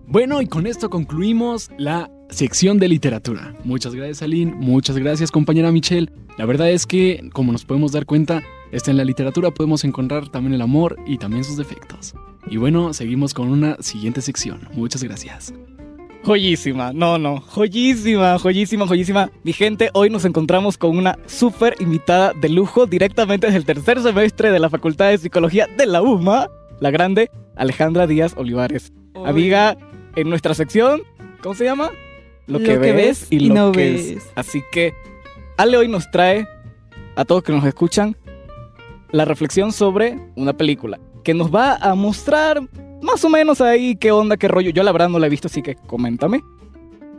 Bueno, 0.07 0.41
y 0.41 0.47
con 0.47 0.67
esto 0.67 0.89
concluimos 0.89 1.71
la 1.79 2.11
sección 2.31 2.79
de 2.79 2.89
literatura. 2.89 3.55
Muchas 3.65 3.95
gracias, 3.95 4.23
Aline. 4.23 4.55
Muchas 4.55 4.97
gracias, 4.97 5.31
compañera 5.31 5.71
Michelle. 5.71 6.11
La 6.39 6.47
verdad 6.47 6.71
es 6.71 6.87
que, 6.87 7.29
como 7.33 7.53
nos 7.53 7.65
podemos 7.65 7.93
dar 7.93 8.07
cuenta, 8.07 8.43
esta 8.73 8.91
en 8.91 8.97
la 8.97 9.05
literatura 9.05 9.51
podemos 9.51 9.85
encontrar 9.85 10.29
también 10.29 10.55
el 10.55 10.63
amor 10.63 10.97
y 11.07 11.19
también 11.19 11.45
sus 11.45 11.57
defectos. 11.57 12.15
Y 12.49 12.57
bueno, 12.57 12.93
seguimos 12.93 13.35
con 13.35 13.49
una 13.49 13.77
siguiente 13.81 14.23
sección. 14.23 14.69
Muchas 14.75 15.03
gracias. 15.03 15.53
Joyísima, 16.27 16.93
no, 16.93 17.19
no, 17.19 17.41
joyísima, 17.41 18.37
joyísima, 18.41 18.85
joyísima. 18.89 19.31
Mi 19.45 19.53
gente, 19.53 19.91
hoy 19.93 20.11
nos 20.11 20.25
encontramos 20.25 20.77
con 20.77 20.99
una 20.99 21.17
súper 21.27 21.77
invitada 21.79 22.33
de 22.33 22.49
lujo 22.49 22.87
directamente 22.87 23.47
desde 23.47 23.59
el 23.59 23.65
tercer 23.65 24.03
semestre 24.03 24.51
de 24.51 24.59
la 24.59 24.69
Facultad 24.69 25.11
de 25.11 25.19
Psicología 25.19 25.69
de 25.79 25.87
la 25.87 26.03
UMA, 26.03 26.49
la 26.81 26.91
grande 26.91 27.31
Alejandra 27.55 28.09
Díaz 28.09 28.35
Olivares. 28.37 28.93
Amiga, 29.25 29.77
en 30.17 30.29
nuestra 30.29 30.53
sección, 30.55 31.03
¿cómo 31.45 31.55
se 31.55 31.63
llama? 31.63 31.93
Lo 32.49 32.59
que, 32.59 32.77
ves, 32.77 33.29
y, 33.31 33.39
lo 33.39 33.55
no 33.55 33.71
que 33.71 33.93
ves. 33.93 34.33
Así 34.35 34.63
que 34.73 34.95
Ale 35.57 35.77
hoy 35.77 35.87
nos 35.87 36.11
trae 36.11 36.49
a 37.15 37.25
todos 37.25 37.45
que 37.45 37.53
nos 37.53 37.65
escuchan 37.65 38.17
la 39.13 39.27
reflexión 39.27 39.71
sobre 39.71 40.19
una 40.35 40.55
película 40.55 40.99
que 41.23 41.35
nos 41.35 41.55
va 41.55 41.77
a 41.77 41.95
mostrar 41.95 42.63
más 43.03 43.25
o 43.25 43.29
menos 43.29 43.61
ahí 43.61 43.97
qué 43.97 44.11
onda, 44.11 44.37
qué 44.37 44.49
rollo. 44.49 44.71
Yo 44.71 44.83
la 44.83 44.93
verdad 44.93 45.09
no 45.09 45.19
la 45.19 45.27
he 45.27 45.31
visto, 45.31 45.49
así 45.49 45.63
que 45.63 45.75
coméntame. 45.75 46.43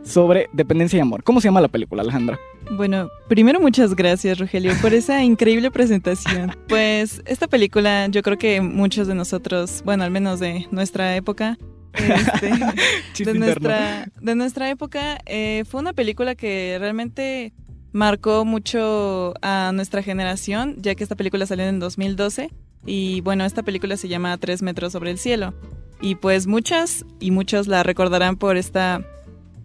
Sobre 0.04 0.48
dependencia 0.52 0.96
y 0.96 1.00
amor. 1.00 1.22
¿Cómo 1.22 1.40
se 1.40 1.48
llama 1.48 1.60
la 1.60 1.68
película, 1.68 2.02
Alejandra? 2.02 2.38
Bueno, 2.70 3.10
primero 3.28 3.60
muchas 3.60 3.94
gracias, 3.94 4.38
Rogelio, 4.38 4.72
por 4.80 4.94
esa 4.94 5.22
increíble 5.24 5.70
presentación. 5.70 6.56
Pues 6.68 7.22
esta 7.26 7.46
película, 7.46 8.06
yo 8.08 8.22
creo 8.22 8.38
que 8.38 8.60
muchos 8.60 9.06
de 9.06 9.14
nosotros, 9.14 9.82
bueno, 9.84 10.04
al 10.04 10.10
menos 10.10 10.40
de 10.40 10.66
nuestra 10.70 11.16
época, 11.16 11.58
este, 11.92 13.24
de, 13.24 13.38
nuestra, 13.38 14.08
de 14.20 14.34
nuestra 14.34 14.70
época, 14.70 15.18
eh, 15.26 15.64
fue 15.68 15.80
una 15.80 15.92
película 15.92 16.34
que 16.34 16.76
realmente 16.78 17.52
marcó 17.98 18.44
mucho 18.44 19.34
a 19.42 19.72
nuestra 19.74 20.04
generación, 20.04 20.76
ya 20.78 20.94
que 20.94 21.02
esta 21.02 21.16
película 21.16 21.46
salió 21.46 21.64
en 21.64 21.80
2012 21.80 22.50
y 22.86 23.20
bueno, 23.22 23.44
esta 23.44 23.64
película 23.64 23.96
se 23.96 24.06
llama 24.06 24.38
Tres 24.38 24.62
metros 24.62 24.92
sobre 24.92 25.10
el 25.10 25.18
cielo. 25.18 25.52
Y 26.00 26.14
pues 26.14 26.46
muchas 26.46 27.04
y 27.18 27.32
muchos 27.32 27.66
la 27.66 27.82
recordarán 27.82 28.36
por 28.36 28.56
esta 28.56 29.04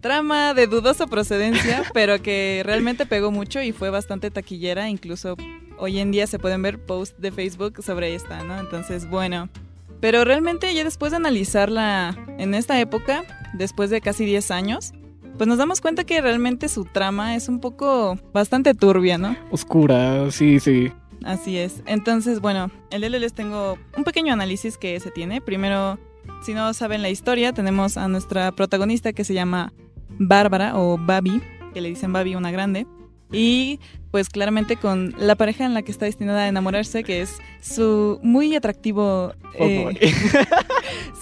trama 0.00 0.52
de 0.52 0.66
dudosa 0.66 1.06
procedencia, 1.06 1.84
pero 1.94 2.20
que 2.20 2.62
realmente 2.64 3.06
pegó 3.06 3.30
mucho 3.30 3.62
y 3.62 3.70
fue 3.70 3.90
bastante 3.90 4.32
taquillera. 4.32 4.88
Incluso 4.88 5.36
hoy 5.78 6.00
en 6.00 6.10
día 6.10 6.26
se 6.26 6.40
pueden 6.40 6.60
ver 6.60 6.84
posts 6.84 7.20
de 7.20 7.30
Facebook 7.30 7.84
sobre 7.84 8.16
esta, 8.16 8.42
¿no? 8.42 8.58
Entonces, 8.58 9.08
bueno. 9.08 9.48
Pero 10.00 10.24
realmente 10.24 10.74
ya 10.74 10.82
después 10.82 11.12
de 11.12 11.18
analizarla 11.18 12.18
en 12.36 12.52
esta 12.54 12.80
época, 12.80 13.22
después 13.54 13.90
de 13.90 14.00
casi 14.00 14.24
10 14.24 14.50
años, 14.50 14.92
pues 15.36 15.48
nos 15.48 15.58
damos 15.58 15.80
cuenta 15.80 16.04
que 16.04 16.20
realmente 16.20 16.68
su 16.68 16.84
trama 16.84 17.36
es 17.36 17.48
un 17.48 17.60
poco 17.60 18.18
bastante 18.32 18.74
turbia, 18.74 19.18
¿no? 19.18 19.36
Oscura, 19.50 20.30
sí, 20.30 20.60
sí. 20.60 20.92
Así 21.24 21.56
es. 21.56 21.82
Entonces, 21.86 22.40
bueno, 22.40 22.70
el 22.90 23.00
día 23.00 23.10
les 23.10 23.32
tengo 23.32 23.78
un 23.96 24.04
pequeño 24.04 24.32
análisis 24.32 24.76
que 24.76 25.00
se 25.00 25.10
tiene. 25.10 25.40
Primero, 25.40 25.98
si 26.44 26.54
no 26.54 26.72
saben 26.74 27.02
la 27.02 27.10
historia, 27.10 27.52
tenemos 27.52 27.96
a 27.96 28.08
nuestra 28.08 28.52
protagonista 28.52 29.12
que 29.12 29.24
se 29.24 29.34
llama 29.34 29.72
Bárbara 30.18 30.78
o 30.78 30.98
Babi, 30.98 31.40
que 31.72 31.80
le 31.80 31.88
dicen 31.88 32.12
Babi 32.12 32.34
una 32.34 32.50
grande. 32.50 32.86
Y 33.32 33.80
pues 34.10 34.28
claramente 34.28 34.76
con 34.76 35.14
la 35.18 35.34
pareja 35.34 35.64
en 35.64 35.74
la 35.74 35.82
que 35.82 35.90
está 35.90 36.04
destinada 36.04 36.42
a 36.42 36.48
enamorarse, 36.48 37.02
que 37.02 37.22
es 37.22 37.38
su 37.60 38.20
muy 38.22 38.54
atractivo... 38.54 39.34
Eh, 39.54 39.98
su 39.98 40.38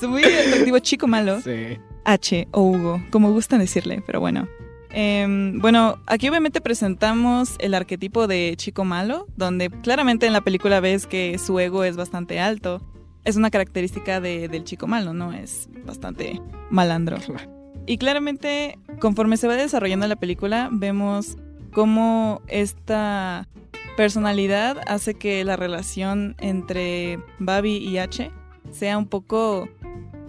muy 0.08 0.24
atractivo 0.24 0.78
chico 0.78 1.06
malo. 1.06 1.40
Sí. 1.40 1.78
H 2.04 2.48
o 2.50 2.62
Hugo, 2.62 3.02
como 3.10 3.32
gustan 3.32 3.60
decirle, 3.60 4.02
pero 4.06 4.20
bueno. 4.20 4.48
Em, 4.90 5.58
bueno, 5.60 5.98
aquí 6.06 6.28
obviamente 6.28 6.60
presentamos 6.60 7.56
el 7.58 7.74
arquetipo 7.74 8.26
de 8.26 8.54
chico 8.56 8.84
malo, 8.84 9.26
donde 9.36 9.70
claramente 9.70 10.26
en 10.26 10.32
la 10.32 10.42
película 10.42 10.80
ves 10.80 11.06
que 11.06 11.38
su 11.38 11.58
ego 11.58 11.84
es 11.84 11.96
bastante 11.96 12.40
alto. 12.40 12.82
Es 13.24 13.36
una 13.36 13.50
característica 13.50 14.20
del 14.20 14.64
chico 14.64 14.86
malo, 14.86 15.14
¿no? 15.14 15.32
Es 15.32 15.68
bastante 15.86 16.40
malandro. 16.70 17.18
Y 17.86 17.96
claramente, 17.98 18.78
conforme 19.00 19.36
se 19.36 19.46
va 19.46 19.54
desarrollando 19.54 20.06
la 20.08 20.16
película, 20.16 20.68
vemos 20.72 21.36
cómo 21.72 22.42
esta 22.48 23.48
personalidad 23.96 24.78
hace 24.86 25.14
que 25.14 25.44
la 25.44 25.56
relación 25.56 26.34
entre 26.38 27.20
Babi 27.38 27.76
y 27.76 27.98
H 27.98 28.30
sea 28.70 28.98
un 28.98 29.06
poco 29.06 29.68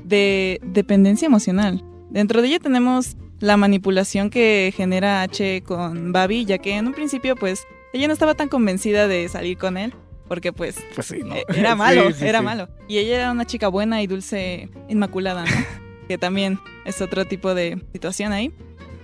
de 0.04 0.60
dependencia 0.64 1.26
emocional. 1.26 1.84
Dentro 2.10 2.42
de 2.42 2.50
ella 2.50 2.60
tenemos 2.60 3.18
la 3.40 3.58
manipulación 3.58 4.30
que 4.30 4.74
genera 4.76 5.22
H 5.22 5.64
con 5.64 6.14
Babi, 6.14 6.46
ya 6.46 6.58
que 6.58 6.76
en 6.76 6.88
un 6.88 6.94
principio 6.94 7.36
pues 7.36 7.66
ella 7.94 8.08
no 8.08 8.14
estaba 8.14 8.36
tan 8.36 8.50
convencida 8.50 9.08
de 9.08 9.28
salir 9.30 9.58
con 9.58 9.78
él, 9.78 9.94
porque 10.28 10.54
pues, 10.54 10.78
pues 10.96 11.08
sí, 11.08 11.18
e-, 11.18 11.60
era 11.60 11.76
malo, 11.78 12.10
era 12.22 12.42
malo. 12.42 12.70
Y 12.88 12.98
ella 12.98 13.16
era 13.16 13.32
una 13.32 13.46
chica 13.46 13.68
buena 13.68 14.02
y 14.02 14.08
dulce, 14.08 14.70
inmaculada, 14.90 15.46
¿no? 15.46 15.52
que 16.08 16.18
también 16.18 16.60
es 16.86 17.02
otro 17.02 17.26
tipo 17.26 17.54
de 17.54 17.82
situación 17.92 18.32
ahí. 18.32 18.52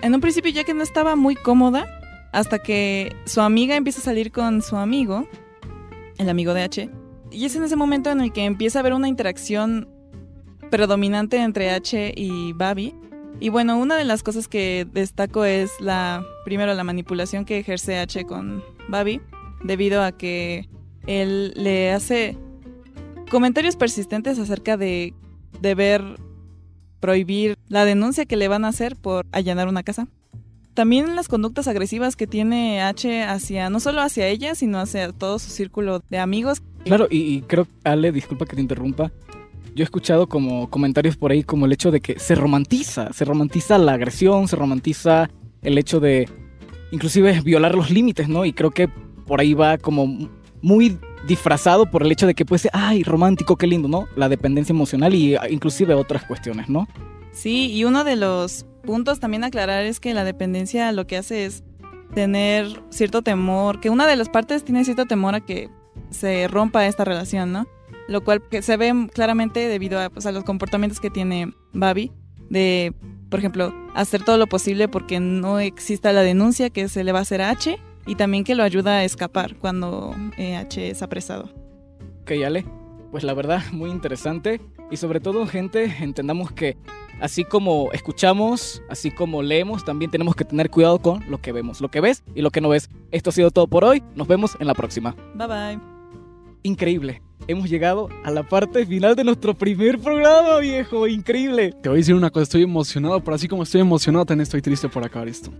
En 0.02 0.16
un 0.16 0.22
principio 0.22 0.52
ya 0.52 0.64
que 0.64 0.74
no 0.74 0.84
estaba 0.84 1.16
muy 1.16 1.36
cómoda, 1.36 1.86
hasta 2.32 2.60
que 2.60 3.16
su 3.26 3.42
amiga 3.42 3.76
empieza 3.76 4.00
a 4.00 4.04
salir 4.04 4.32
con 4.32 4.62
su 4.62 4.76
amigo, 4.78 5.28
el 6.18 6.30
amigo 6.30 6.54
de 6.54 6.64
H, 6.64 6.90
y 7.32 7.46
es 7.46 7.56
en 7.56 7.64
ese 7.64 7.76
momento 7.76 8.10
en 8.10 8.22
el 8.22 8.32
que 8.32 8.46
empieza 8.46 8.80
a 8.80 8.82
haber 8.82 8.94
una 8.94 9.08
interacción 9.08 9.88
predominante 10.70 11.38
entre 11.38 11.72
H 11.72 12.14
y 12.16 12.54
Babi, 12.54 12.94
y 13.40 13.50
bueno, 13.50 13.78
una 13.78 13.96
de 13.96 14.04
las 14.04 14.22
cosas 14.22 14.48
que 14.48 14.86
destaco 14.92 15.46
es 15.46 15.72
la, 15.80 16.26
primero, 16.44 16.74
la 16.74 16.84
manipulación 16.84 17.46
que 17.46 17.58
ejerce 17.60 17.98
H 17.98 18.26
con 18.26 18.64
Babi, 18.90 19.22
debido 19.64 20.04
a 20.04 20.12
que 20.12 20.68
él 21.08 21.54
le 21.56 21.92
hace 21.92 22.38
comentarios 23.30 23.76
persistentes 23.76 24.40
acerca 24.40 24.76
de 24.76 25.14
deber 25.62 26.04
prohibir 27.00 27.58
la 27.68 27.86
denuncia 27.86 28.26
que 28.26 28.36
le 28.36 28.48
van 28.48 28.66
a 28.66 28.70
hacer 28.70 28.96
por 28.98 29.26
allanar 29.32 29.68
una 29.68 29.84
casa. 29.84 30.08
También 30.74 31.16
las 31.16 31.28
conductas 31.28 31.68
agresivas 31.68 32.16
que 32.16 32.28
tiene 32.28 32.82
H 32.82 33.24
hacia, 33.24 33.70
no 33.70 33.80
solo 33.80 34.02
hacia 34.02 34.28
ella, 34.28 34.56
sino 34.56 34.80
hacia 34.80 35.12
todo 35.12 35.40
su 35.40 35.50
círculo 35.50 36.02
de 36.10 36.20
amigos. 36.20 36.62
Claro, 36.86 37.08
y, 37.10 37.18
y 37.36 37.42
creo, 37.42 37.68
Ale, 37.84 38.12
disculpa 38.12 38.46
que 38.46 38.56
te 38.56 38.62
interrumpa, 38.62 39.12
yo 39.76 39.84
he 39.84 39.86
escuchado 39.86 40.28
como 40.28 40.70
comentarios 40.70 41.18
por 41.18 41.32
ahí 41.32 41.44
como 41.44 41.66
el 41.66 41.72
hecho 41.72 41.92
de 41.92 42.02
que 42.02 42.20
se 42.20 42.36
romantiza, 42.36 43.14
se 43.14 43.26
romantiza 43.26 43.78
la 43.78 43.94
agresión, 43.94 44.48
se 44.48 44.56
romantiza 44.56 45.30
el 45.62 45.78
hecho 45.78 46.00
de 46.00 46.28
inclusive 46.92 47.42
violar 47.42 47.76
los 47.76 47.90
límites, 47.90 48.28
¿no? 48.28 48.46
Y 48.46 48.54
creo 48.54 48.72
que 48.72 48.88
por 48.88 49.40
ahí 49.40 49.54
va 49.54 49.78
como 49.78 50.30
muy 50.62 50.98
disfrazado 51.28 51.90
por 51.90 52.04
el 52.04 52.12
hecho 52.12 52.28
de 52.28 52.34
que 52.34 52.46
puede 52.46 52.60
ser, 52.60 52.72
ay, 52.74 53.04
romántico, 53.04 53.58
qué 53.58 53.68
lindo, 53.68 53.88
¿no? 53.88 54.08
La 54.16 54.30
dependencia 54.30 54.74
emocional 54.74 55.14
y 55.14 55.36
ah, 55.36 55.50
inclusive 55.50 55.94
otras 55.94 56.24
cuestiones, 56.26 56.70
¿no? 56.70 56.88
Sí, 57.32 57.72
y 57.72 57.84
uno 57.84 58.04
de 58.04 58.16
los 58.16 58.66
puntos 58.80 59.20
también 59.20 59.44
aclarar 59.44 59.86
es 59.86 60.00
que 60.00 60.14
la 60.14 60.24
dependencia 60.24 60.92
lo 60.92 61.08
que 61.08 61.18
hace 61.18 61.46
es 61.46 61.64
tener 62.14 62.68
cierto 62.90 63.22
temor, 63.22 63.80
que 63.80 63.90
una 63.90 64.08
de 64.08 64.16
las 64.16 64.30
partes 64.30 64.64
tiene 64.64 64.84
cierto 64.84 65.06
temor 65.06 65.36
a 65.36 65.42
que 65.42 65.70
se 66.10 66.48
rompa 66.48 66.88
esta 66.88 67.06
relación, 67.06 67.52
¿no? 67.52 67.68
Lo 68.08 68.24
cual 68.24 68.42
que 68.50 68.62
se 68.62 68.78
ve 68.78 68.94
claramente 69.14 69.68
debido 69.68 70.00
a, 70.00 70.10
pues, 70.10 70.26
los 70.26 70.44
comportamientos 70.44 71.00
que 71.00 71.10
tiene 71.10 71.54
Babi, 71.74 72.12
de, 72.50 72.94
por 73.30 73.40
ejemplo, 73.40 73.74
hacer 73.94 74.24
todo 74.24 74.38
lo 74.38 74.48
posible 74.48 74.88
porque 74.88 75.20
no 75.20 75.60
exista 75.60 76.12
la 76.12 76.22
denuncia 76.22 76.70
que 76.72 76.90
se 76.90 77.04
le 77.04 77.12
va 77.12 77.20
a 77.20 77.22
hacer 77.22 77.42
a 77.42 77.52
H 77.52 77.78
y 78.08 78.16
también 78.16 78.44
que 78.44 78.56
lo 78.56 78.64
ayuda 78.64 78.98
a 78.98 79.04
escapar 79.04 79.56
cuando 79.56 80.16
eh, 80.38 80.56
H 80.56 80.90
es 80.90 81.04
apresado. 81.04 81.50
Ok, 82.22 82.32
Ale, 82.44 82.66
pues 83.12 83.24
la 83.24 83.36
verdad, 83.36 83.62
muy 83.72 83.92
interesante 83.92 84.60
y 84.90 84.98
sobre 84.98 85.20
todo, 85.20 85.46
gente, 85.46 85.96
entendamos 86.00 86.52
que 86.52 86.78
así 87.20 87.44
como 87.44 87.90
escuchamos, 87.94 88.82
así 88.90 89.12
como 89.12 89.42
leemos, 89.42 89.86
también 89.86 90.12
tenemos 90.12 90.36
que 90.36 90.46
tener 90.46 90.70
cuidado 90.70 91.00
con 91.00 91.30
lo 91.30 91.40
que 91.40 91.52
vemos, 91.52 91.82
lo 91.82 91.90
que 91.90 92.02
ves 92.02 92.24
y 92.36 92.42
lo 92.42 92.52
que 92.52 92.62
no 92.62 92.70
ves. 92.70 92.90
Esto 93.12 93.30
ha 93.30 93.34
sido 93.34 93.52
todo 93.52 93.68
por 93.68 93.84
hoy, 93.84 94.04
nos 94.16 94.28
vemos 94.28 94.58
en 94.60 94.68
la 94.68 94.74
próxima. 94.74 95.16
Bye 95.36 95.48
bye. 95.48 95.80
Increíble, 96.64 97.22
hemos 97.48 97.70
llegado 97.70 98.10
a 98.24 98.32
la 98.32 98.44
parte 98.44 98.86
final 98.86 99.16
de 99.16 99.24
nuestro 99.24 99.54
primer 99.54 100.00
programa, 100.00 100.58
viejo, 100.60 101.08
increíble. 101.08 101.74
Te 101.82 101.90
voy 101.90 101.98
a 101.98 102.00
decir 102.00 102.16
una 102.16 102.30
cosa, 102.30 102.44
estoy 102.44 102.64
emocionado, 102.64 103.24
pero 103.24 103.36
así 103.36 103.48
como 103.48 103.64
estoy 103.64 103.82
emocionado, 103.82 104.26
también 104.26 104.44
estoy 104.44 104.62
triste 104.62 104.90
por 104.90 105.04
acabar 105.06 105.28
esto. 105.28 105.52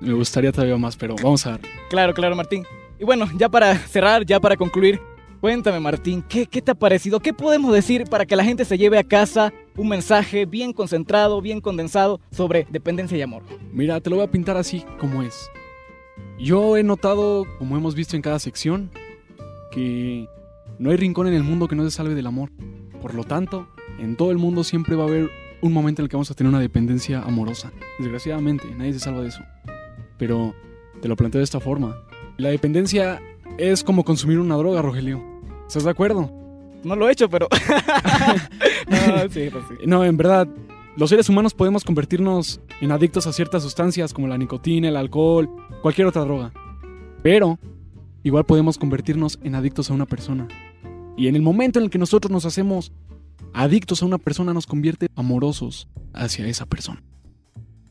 Me 0.00 0.12
gustaría 0.12 0.52
todavía 0.52 0.76
más, 0.76 0.96
pero 0.96 1.14
vamos 1.22 1.46
a 1.46 1.52
ver. 1.52 1.60
Claro, 1.88 2.12
claro, 2.14 2.36
Martín. 2.36 2.64
Y 2.98 3.04
bueno, 3.04 3.26
ya 3.36 3.48
para 3.48 3.76
cerrar, 3.76 4.24
ya 4.26 4.40
para 4.40 4.56
concluir, 4.56 5.00
cuéntame, 5.44 5.78
Martín, 5.78 6.24
¿qué, 6.26 6.46
¿qué 6.46 6.62
te 6.62 6.70
ha 6.70 6.74
parecido? 6.74 7.20
¿Qué 7.20 7.34
podemos 7.34 7.70
decir 7.70 8.04
para 8.04 8.24
que 8.24 8.34
la 8.34 8.44
gente 8.44 8.64
se 8.64 8.78
lleve 8.78 8.96
a 8.96 9.04
casa 9.04 9.52
un 9.76 9.90
mensaje 9.90 10.46
bien 10.46 10.72
concentrado, 10.72 11.42
bien 11.42 11.60
condensado 11.60 12.18
sobre 12.30 12.66
dependencia 12.70 13.18
y 13.18 13.20
amor? 13.20 13.42
Mira, 13.70 14.00
te 14.00 14.08
lo 14.08 14.16
voy 14.16 14.24
a 14.24 14.30
pintar 14.30 14.56
así 14.56 14.86
como 14.98 15.20
es. 15.22 15.50
Yo 16.38 16.78
he 16.78 16.82
notado, 16.82 17.44
como 17.58 17.76
hemos 17.76 17.94
visto 17.94 18.16
en 18.16 18.22
cada 18.22 18.38
sección, 18.38 18.90
que 19.70 20.26
no 20.78 20.90
hay 20.90 20.96
rincón 20.96 21.26
en 21.26 21.34
el 21.34 21.42
mundo 21.42 21.68
que 21.68 21.76
no 21.76 21.84
se 21.84 21.90
salve 21.90 22.14
del 22.14 22.26
amor. 22.26 22.50
Por 23.02 23.12
lo 23.12 23.24
tanto, 23.24 23.68
en 23.98 24.16
todo 24.16 24.30
el 24.30 24.38
mundo 24.38 24.64
siempre 24.64 24.96
va 24.96 25.04
a 25.04 25.08
haber 25.08 25.28
un 25.60 25.74
momento 25.74 26.00
en 26.00 26.04
el 26.04 26.08
que 26.08 26.16
vamos 26.16 26.30
a 26.30 26.34
tener 26.34 26.48
una 26.48 26.60
dependencia 26.60 27.20
amorosa. 27.20 27.70
Desgraciadamente, 27.98 28.74
nadie 28.74 28.94
se 28.94 29.00
salva 29.00 29.20
de 29.20 29.28
eso. 29.28 29.42
Pero 30.16 30.54
te 31.02 31.08
lo 31.08 31.16
planteo 31.16 31.40
de 31.40 31.44
esta 31.44 31.60
forma. 31.60 31.98
La 32.38 32.48
dependencia 32.48 33.20
es 33.58 33.84
como 33.84 34.04
consumir 34.04 34.38
una 34.38 34.56
droga, 34.56 34.80
Rogelio. 34.80 35.33
¿Estás 35.66 35.84
de 35.84 35.90
acuerdo? 35.90 36.30
No 36.84 36.96
lo 36.96 37.08
he 37.08 37.12
hecho, 37.12 37.28
pero... 37.28 37.48
no, 38.88 39.28
sí, 39.30 39.48
pues 39.50 39.64
sí. 39.68 39.86
No, 39.86 40.04
en 40.04 40.16
verdad, 40.16 40.46
los 40.96 41.10
seres 41.10 41.28
humanos 41.28 41.54
podemos 41.54 41.82
convertirnos 41.82 42.60
en 42.80 42.92
adictos 42.92 43.26
a 43.26 43.32
ciertas 43.32 43.62
sustancias 43.62 44.12
como 44.12 44.28
la 44.28 44.38
nicotina, 44.38 44.88
el 44.88 44.96
alcohol, 44.96 45.50
cualquier 45.82 46.06
otra 46.06 46.22
droga. 46.22 46.52
Pero 47.22 47.58
igual 48.22 48.44
podemos 48.44 48.78
convertirnos 48.78 49.38
en 49.42 49.54
adictos 49.54 49.90
a 49.90 49.94
una 49.94 50.06
persona. 50.06 50.46
Y 51.16 51.28
en 51.28 51.36
el 51.36 51.42
momento 51.42 51.78
en 51.78 51.84
el 51.84 51.90
que 51.90 51.98
nosotros 51.98 52.30
nos 52.30 52.44
hacemos 52.44 52.92
adictos 53.52 54.02
a 54.02 54.06
una 54.06 54.18
persona, 54.18 54.52
nos 54.52 54.66
convierte 54.66 55.08
amorosos 55.16 55.88
hacia 56.12 56.46
esa 56.46 56.66
persona. 56.66 57.02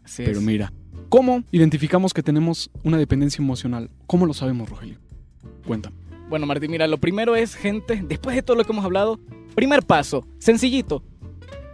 Así 0.03 0.23
Pero 0.23 0.39
es. 0.39 0.45
mira, 0.45 0.73
¿cómo 1.09 1.43
identificamos 1.51 2.13
que 2.13 2.21
tenemos 2.21 2.69
una 2.83 2.97
dependencia 2.97 3.41
emocional? 3.41 3.89
¿Cómo 4.05 4.25
lo 4.25 4.33
sabemos, 4.33 4.69
Rogelio? 4.69 4.97
Cuéntame. 5.65 6.02
Bueno, 6.33 6.47
Martín, 6.47 6.71
mira, 6.71 6.87
lo 6.87 6.97
primero 6.97 7.35
es, 7.35 7.53
gente, 7.53 8.03
después 8.07 8.35
de 8.35 8.41
todo 8.41 8.57
lo 8.57 8.63
que 8.63 8.71
hemos 8.71 8.83
hablado, 8.83 9.19
primer 9.53 9.83
paso, 9.83 10.25
sencillito. 10.39 11.03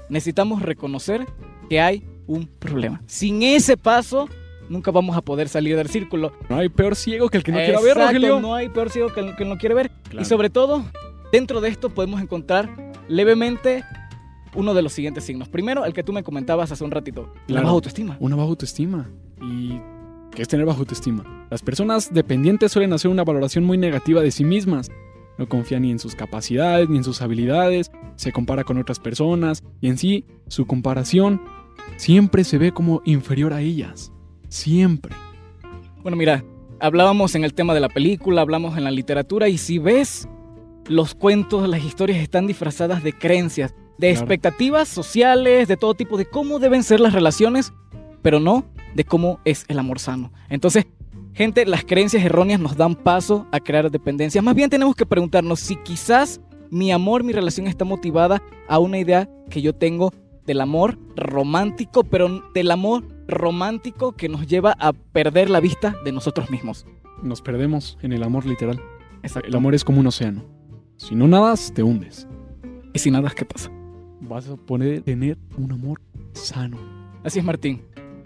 Necesitamos 0.10 0.62
reconocer 0.62 1.26
que 1.70 1.80
hay 1.80 2.06
un 2.28 2.46
problema. 2.46 3.02
Sin 3.06 3.42
ese 3.42 3.78
paso, 3.78 4.28
nunca 4.68 4.92
vamos 4.92 5.16
a 5.16 5.22
poder 5.22 5.48
salir 5.48 5.78
del 5.78 5.88
círculo. 5.88 6.34
No 6.50 6.58
hay 6.58 6.68
peor 6.68 6.98
ciego 6.98 7.30
que 7.30 7.38
el 7.38 7.44
que 7.44 7.54
no 7.54 7.58
quiera 7.60 7.80
ver, 7.80 7.92
Exacto, 7.92 8.06
Rogelio. 8.08 8.40
No 8.42 8.54
hay 8.54 8.68
peor 8.68 8.90
ciego 8.90 9.14
que 9.14 9.22
el 9.22 9.36
que 9.38 9.46
no 9.46 9.58
quiere 9.58 9.76
ver. 9.76 9.92
Claro. 10.10 10.22
Y 10.24 10.26
sobre 10.26 10.50
todo, 10.50 10.84
dentro 11.32 11.62
de 11.62 11.70
esto 11.70 11.92
podemos 11.92 12.22
encontrar 12.22 12.70
levemente 13.08 13.86
uno 14.56 14.74
de 14.74 14.82
los 14.82 14.92
siguientes 14.92 15.24
signos. 15.24 15.48
Primero, 15.48 15.86
el 15.86 15.94
que 15.94 16.04
tú 16.04 16.12
me 16.12 16.22
comentabas 16.22 16.70
hace 16.70 16.84
un 16.84 16.92
ratito, 16.92 17.32
la 17.34 17.46
Claro. 17.46 17.64
baja 17.64 17.74
autoestima. 17.76 18.18
Una 18.20 18.36
baja 18.36 18.50
autoestima. 18.50 19.10
¿Y 19.42 19.80
qué 20.40 20.44
es 20.44 20.48
tener 20.48 20.66
baja 20.66 20.80
autoestima? 20.80 21.26
Las 21.50 21.62
personas 21.62 22.14
dependientes 22.14 22.72
suelen 22.72 22.94
hacer 22.94 23.12
una 23.12 23.26
valoración 23.26 23.66
muy 23.66 23.78
negativa 23.78 24.22
de 24.22 24.32
sí 24.32 24.46
mismas. 24.46 24.90
No 25.38 25.50
confía 25.50 25.82
ni 25.82 25.92
en 25.92 26.00
sus 26.00 26.16
capacidades 26.16 26.88
ni 26.88 26.96
en 26.96 27.04
sus 27.04 27.22
habilidades, 27.22 27.92
se 28.16 28.32
compara 28.32 28.64
con 28.64 28.78
otras 28.78 29.00
personas 29.00 29.66
y 29.82 29.90
en 29.90 29.98
sí, 29.98 30.24
su 30.48 30.66
comparación 30.66 31.42
siempre 31.98 32.46
se 32.46 32.58
ve 32.58 32.72
como 32.72 33.02
inferior 33.04 33.52
a 33.52 33.60
ellas. 33.60 34.14
Siempre. 34.48 35.14
Bueno, 36.04 36.16
mira, 36.16 36.46
hablábamos 36.80 37.36
en 37.36 37.44
el 37.44 37.54
tema 37.54 37.74
de 37.74 37.82
la 37.82 37.90
película, 37.90 38.40
hablamos 38.40 38.78
en 38.78 38.86
la 38.86 38.92
literatura 38.92 39.50
y 39.50 39.58
si 39.58 39.78
ves, 39.78 40.30
los 40.88 41.16
cuentos, 41.16 41.68
las 41.68 41.84
historias 41.84 42.20
están 42.20 42.48
disfrazadas 42.48 43.04
de 43.04 43.12
creencias, 43.12 43.72
de 43.98 44.12
Claro. 44.12 44.22
expectativas 44.22 44.88
sociales, 44.88 45.68
de 45.68 45.76
todo 45.76 45.96
tipo, 45.96 46.18
de 46.18 46.26
cómo 46.28 46.60
deben 46.60 46.84
ser 46.84 47.02
las 47.02 47.12
relaciones, 47.12 47.74
pero 48.22 48.40
no 48.40 48.64
de 48.96 49.04
cómo 49.04 49.40
es 49.46 49.66
el 49.68 49.80
amor 49.80 50.00
sano. 50.00 50.32
Entonces, 50.50 50.88
gente, 51.34 51.66
las 51.66 51.84
creencias 51.84 52.24
erróneas 52.24 52.60
nos 52.60 52.78
dan 52.78 52.96
paso 52.96 53.48
a 53.52 53.60
crear 53.60 53.90
dependencia. 53.92 54.42
Más 54.42 54.56
bien 54.56 54.70
tenemos 54.70 54.96
que 54.96 55.06
preguntarnos 55.06 55.60
si 55.60 55.76
quizás 55.78 56.42
mi 56.70 56.92
amor, 56.92 57.24
mi 57.24 57.34
relación 57.34 57.68
está 57.68 57.86
motivada 57.86 58.42
a 58.68 58.80
una 58.80 59.00
idea 59.00 59.30
que 59.50 59.62
yo 59.62 59.74
tengo 59.74 60.14
del 60.46 60.62
amor 60.62 60.98
romántico, 61.16 62.04
pero 62.04 62.44
del 62.54 62.72
amor 62.72 63.04
romántico 63.28 64.14
que 64.14 64.30
nos 64.30 64.48
lleva 64.48 64.76
a 64.80 64.94
perder 64.94 65.50
la 65.50 65.60
vista 65.60 65.96
de 66.04 66.12
nosotros 66.12 66.50
mismos. 66.50 66.86
Nos 67.22 67.42
perdemos 67.42 67.98
en 68.02 68.14
el 68.14 68.24
amor 68.24 68.46
literal. 68.46 68.82
Exacto. 69.24 69.50
El 69.50 69.56
amor 69.56 69.76
es 69.76 69.84
como 69.84 70.00
un 70.00 70.08
océano. 70.08 70.44
Si 70.98 71.16
no 71.16 71.28
nadas, 71.28 71.72
te 71.74 71.84
hundes. 71.84 72.28
Y 72.94 73.00
sin 73.00 73.14
nada, 73.14 73.30
¿qué 73.30 73.46
pasa? 73.46 73.72
Vas 74.22 74.50
a 74.50 74.56
poder 74.56 75.02
tener 75.02 75.38
un 75.58 75.72
amor 75.72 76.02
sano. 76.34 76.78
Así 77.24 77.40
es, 77.40 77.46
Martín. 77.46 77.82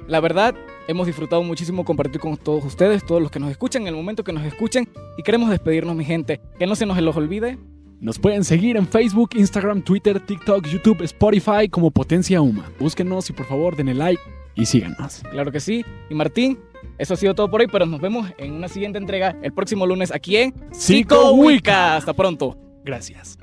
La 0.08 0.20
verdad, 0.20 0.56
hemos 0.88 1.08
disfrutado 1.08 1.44
muchísimo 1.44 1.86
compartir 1.86 2.20
con 2.20 2.38
todos 2.38 2.64
ustedes, 2.66 3.06
todos 3.06 3.22
los 3.22 3.32
que 3.32 3.40
nos 3.40 3.52
escuchan, 3.52 3.84
en 3.84 3.90
el 3.90 3.96
momento 3.96 4.24
que 4.24 4.34
nos 4.34 4.44
escuchen, 4.44 4.88
y 5.18 5.24
queremos 5.24 5.50
despedirnos, 5.50 5.96
mi 5.96 6.06
gente. 6.06 6.42
Que 6.60 6.68
no 6.68 6.76
se 6.76 6.86
nos 6.86 7.02
los 7.02 7.16
olvide. 7.16 7.58
Nos 8.00 8.20
pueden 8.20 8.44
seguir 8.44 8.76
en 8.76 8.86
Facebook, 8.86 9.30
Instagram, 9.36 9.82
Twitter, 9.82 10.20
TikTok, 10.20 10.68
YouTube, 10.68 11.02
Spotify 11.04 11.70
como 11.70 11.90
Potencia 11.90 12.42
Uma. 12.42 12.70
Búsquenos 12.78 13.30
y 13.30 13.34
por 13.34 13.46
favor 13.46 13.78
denle 13.78 13.94
like 13.94 14.22
y 14.56 14.66
síganos. 14.66 15.24
Claro 15.32 15.54
que 15.54 15.62
sí. 15.62 15.86
Y 16.10 16.16
Martín, 16.16 16.60
eso 16.98 17.14
ha 17.14 17.18
sido 17.18 17.34
todo 17.34 17.50
por 17.50 17.62
hoy, 17.62 17.68
pero 17.72 17.86
nos 17.86 18.02
vemos 18.02 18.30
en 18.38 18.52
una 18.54 18.68
siguiente 18.68 18.98
entrega 18.98 19.38
el 19.42 19.54
próximo 19.54 19.86
lunes 19.86 20.12
aquí 20.12 20.36
en 20.36 20.54
Psico 20.74 21.32
Wicca. 21.32 21.96
Hasta 21.96 22.14
pronto. 22.14 22.58
Gracias. 22.84 23.38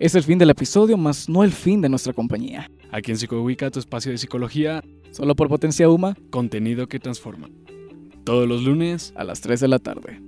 Es 0.00 0.14
el 0.14 0.22
fin 0.22 0.38
del 0.38 0.48
episodio, 0.48 0.96
más 0.96 1.28
no 1.28 1.44
el 1.44 1.52
fin 1.52 1.82
de 1.82 1.90
nuestra 1.90 2.14
compañía. 2.14 2.70
Aquí 2.90 3.10
en 3.10 3.18
Psicowica, 3.18 3.70
tu 3.70 3.78
espacio 3.78 4.10
de 4.10 4.16
psicología, 4.16 4.82
Solo 5.10 5.36
por 5.36 5.50
Potencia 5.50 5.90
Uma 5.90 6.16
contenido 6.30 6.86
que 6.86 6.98
transforma. 6.98 7.50
Todos 8.24 8.48
los 8.48 8.62
lunes 8.62 9.12
a 9.14 9.24
las 9.24 9.42
3 9.42 9.60
de 9.60 9.68
la 9.68 9.78
tarde. 9.78 10.22